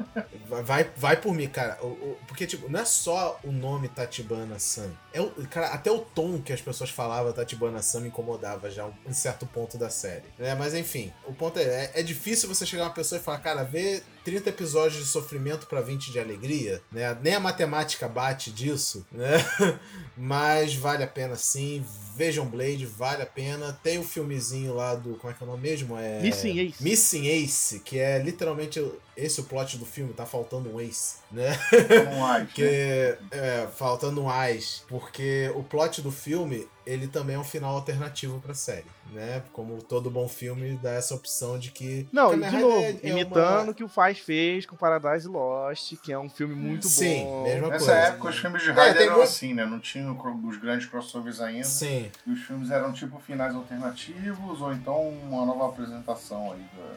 [0.64, 1.76] Vai, vai, por mim, cara.
[1.82, 4.92] O- o- porque, tipo, não é só o nome Tatibana San.
[5.12, 8.88] É o, cara, até o tom que as pessoas falavam Tatibana San me incomodava já
[9.04, 10.22] em certo ponto da série.
[10.38, 10.54] né?
[10.54, 13.64] mas enfim, o ponto é, é, é difícil você chegar uma pessoa e falar, cara,
[13.64, 17.16] vê 30 episódios de sofrimento pra 20 de alegria, né?
[17.20, 17.65] Nem a matemática
[18.08, 19.36] bate disso, né?
[20.16, 21.84] Mas vale a pena sim.
[22.16, 23.72] Vejam Blade, vale a pena.
[23.82, 25.14] Tem o filmezinho lá do.
[25.16, 25.96] Como é que é o nome mesmo?
[25.98, 26.20] É...
[26.22, 26.82] Missing Ace.
[26.82, 28.82] Missing Ace, que é literalmente
[29.16, 31.58] esse o plot do filme, tá faltando um Ace, né?
[32.04, 32.46] Como mais, né?
[32.46, 37.74] Porque é, faltando um Ace, porque o plot do filme, ele também é um final
[37.76, 39.42] alternativo pra série, né?
[39.54, 42.90] Como todo bom filme dá essa opção de que Não, e de Rider novo, é-
[43.02, 46.54] é imitando uma- o que o Faz fez com Paradise Lost, que é um filme
[46.54, 47.42] muito Sim, bom.
[47.44, 48.00] mesma Nessa coisa.
[48.00, 49.64] época os filmes de É, Raider tem eram muito- assim, né?
[49.64, 50.14] Não tinham
[50.46, 51.64] os grandes crossovers ainda.
[51.64, 56.96] Sim, E os filmes eram tipo finais alternativos ou então uma nova apresentação aí da-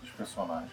[0.00, 0.70] dos personagens.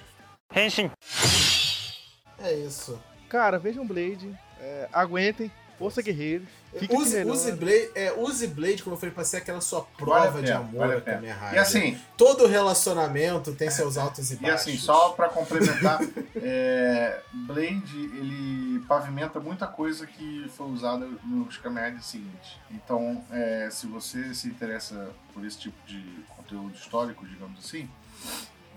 [2.40, 3.02] é isso.
[3.30, 6.48] Cara, vejam Blade, é, aguentem, força guerreiros.
[6.80, 9.96] Fica Use, use, Blade, é, use Blade, como eu falei, pra ser aquela sua Vale
[9.98, 14.32] prova a de pena, amor vale a a E assim, Todo relacionamento tem seus altos
[14.32, 14.62] e e baixos.
[14.62, 16.00] assim, só pra complementar,
[16.36, 22.54] é, Blade ele pavimenta muita coisa que foi usada nos Kamen seguintes.
[22.72, 26.04] Então, é, se você se interessa por esse tipo de
[26.36, 27.90] conteúdo histórico, digamos assim,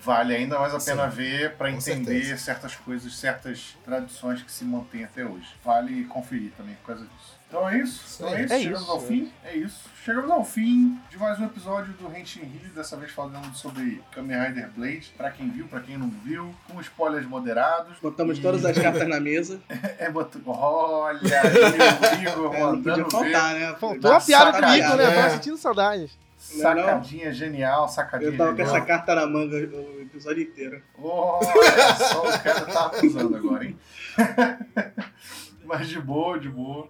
[0.00, 2.44] vale ainda mais a pena Sim, ver pra com entender certeza.
[2.44, 5.46] certas coisas, certas tradições que se mantêm até hoje.
[5.64, 7.39] Vale conferir também por causa disso.
[7.50, 8.14] Então é isso.
[8.16, 8.52] Então é isso.
[8.54, 9.00] É Chegamos isso, ao é.
[9.00, 9.32] fim.
[9.44, 9.90] É isso.
[10.04, 14.40] Chegamos ao fim de mais um episódio do Henshin Rio, dessa vez falando sobre Kamen
[14.40, 17.98] Rider Blade, pra quem viu, pra quem não viu, com spoilers moderados.
[18.00, 19.60] Botamos E- todas as cartas na mesa.
[19.98, 20.40] É, botou...
[20.46, 23.10] Olha aí, o Igor É, não podia mandando ver.
[23.10, 23.74] faltar, né?
[23.80, 25.06] Faltou uma piada Nico, né?
[25.06, 26.18] Eu tava sentindo saudades.
[26.38, 28.76] Sacadinha genial, sacadinha Eu tava com genial.
[28.76, 30.80] essa carta na manga o episódio inteiro.
[30.96, 33.76] Olha só, o cara tá acusando agora, hein?
[35.64, 36.88] Mas de boa, de boa.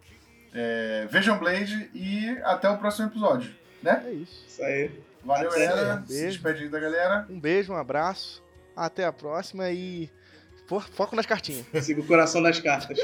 [0.53, 4.03] É, vejam Blade e até o próximo episódio, né?
[4.07, 4.45] É isso.
[4.49, 4.91] Isso aí.
[5.25, 6.03] Valeu, Até, galera.
[6.07, 6.27] Se beijo.
[6.33, 7.27] despede aí da galera.
[7.29, 8.43] Um beijo, um abraço.
[8.75, 10.11] Até a próxima e
[10.67, 11.67] fo- foco nas cartinhas.
[11.85, 12.99] Siga o coração das cartas.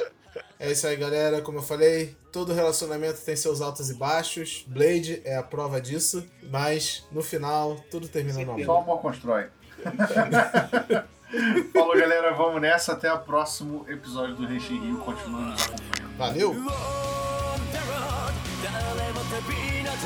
[0.59, 1.41] É isso aí, galera.
[1.43, 4.65] Como eu falei, todo relacionamento tem seus altos e baixos.
[4.67, 6.27] Blade é a prova disso.
[6.51, 8.67] Mas no final, tudo termina no Certeza.
[8.67, 9.01] Só o amor.
[9.03, 9.47] constrói.
[11.73, 12.33] Falou, galera.
[12.35, 12.93] Vamos nessa.
[12.95, 14.99] Até o próximo episódio do Reixin Rio.
[14.99, 16.17] Continua nos acompanhando.
[16.17, 17.15] Valeu!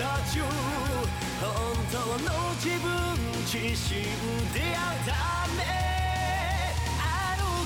[0.00, 0.08] 本
[1.92, 2.88] 当の自分
[3.44, 4.00] 自身
[4.54, 5.12] 出会うた
[5.52, 5.60] め
[6.96, 7.04] 歩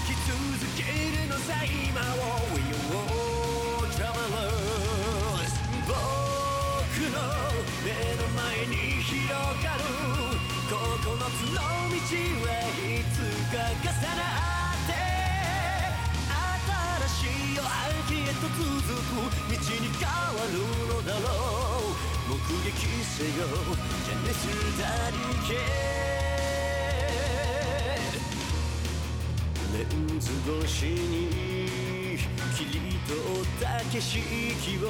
[0.03, 0.35] き続
[0.75, 0.83] け
[1.15, 2.59] るのさ今を We
[2.91, 5.55] will travelers
[5.87, 5.95] 僕
[7.15, 7.17] の
[7.85, 7.87] 目
[8.19, 9.31] の前に広
[9.63, 9.83] がる。
[10.65, 13.17] 9つの道はいつ
[13.53, 14.27] か重な
[14.73, 14.91] って
[16.67, 20.59] 新しい夜明けへと続く道に変わる。
[20.89, 21.27] のだろ
[22.11, 22.14] う。
[22.27, 22.73] 目撃
[23.05, 23.45] せよ
[24.07, 24.49] ジェネス
[24.81, 25.53] ダリケ
[29.77, 30.31] レンズ
[30.63, 32.17] 越しに
[32.57, 34.17] 切り取った景色
[34.87, 34.89] を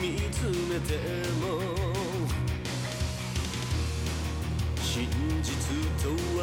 [0.00, 0.96] 見つめて
[1.38, 1.44] も
[4.82, 5.06] 真
[5.42, 5.52] 実
[6.02, 6.08] と
[6.40, 6.42] は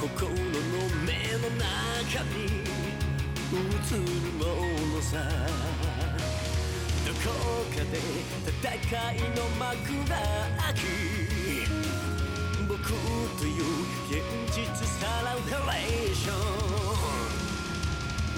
[0.00, 0.34] 心の
[1.04, 2.38] 目の中に
[3.52, 3.56] 映
[3.96, 4.00] る
[4.38, 4.40] も
[4.96, 5.79] のさ。
[7.22, 7.36] どこ
[7.68, 7.98] かで
[8.48, 9.68] 戦いの幕
[10.08, 10.16] が
[10.58, 10.78] 開き
[12.66, 12.80] 僕
[13.38, 13.62] という
[14.08, 14.12] 現
[14.56, 14.56] 実
[14.86, 16.34] さらうヘレーション。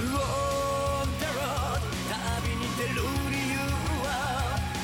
[0.02, 3.54] On the road 旅に出る理由
[4.02, 4.06] は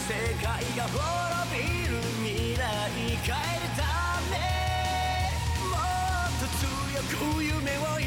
[0.06, 0.10] 世
[0.44, 0.46] 界
[0.76, 1.58] が滅び
[1.88, 1.90] る
[2.22, 2.62] 未来
[2.94, 3.82] 変えるた
[4.30, 4.32] め。
[5.66, 6.62] もっと強
[7.18, 7.98] く夢を抱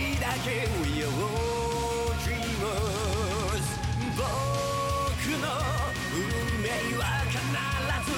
[0.46, 0.48] け
[0.84, 1.41] We are
[6.72, 7.36] 命は必
[8.08, 8.16] ず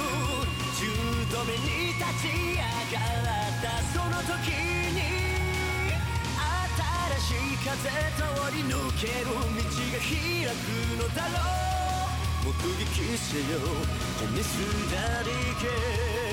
[0.86, 4.54] 10度目に立ち上がったその時
[4.94, 5.02] に
[6.54, 7.74] 新しい風
[8.14, 8.22] 通
[8.54, 10.70] り抜ける道が開く
[11.02, 12.46] のだろう。
[12.46, 13.44] 目撃せよ。
[14.20, 14.46] ジェネス
[14.92, 16.33] ダリ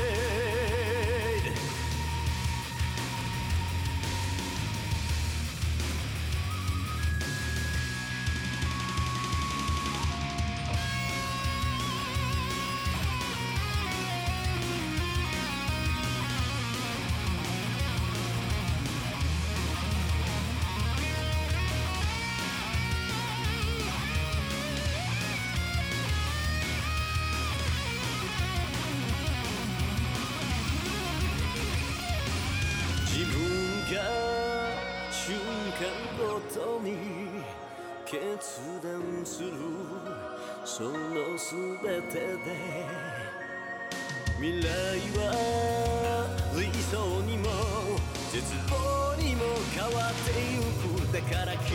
[48.30, 49.42] 絶望にも
[49.74, 51.66] 変わってゆくだからきっ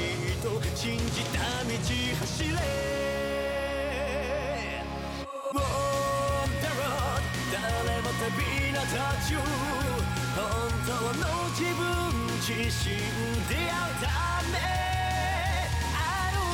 [0.41, 1.03] と信じ
[1.35, 1.75] た道
[2.21, 2.49] 走れ
[5.53, 5.59] On
[6.61, 7.59] the road 誰
[8.01, 8.39] も旅
[8.71, 8.97] 立た
[9.27, 9.37] ちゅ
[10.35, 10.39] 本
[10.87, 10.89] 当
[11.19, 11.83] の自分
[12.39, 12.95] 自身
[13.49, 14.07] 出会うた
[14.47, 14.55] め
[15.91, 15.99] 歩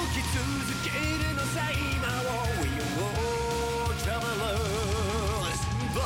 [0.10, 5.62] き続けるのさ今を We are travelers
[5.94, 6.02] 僕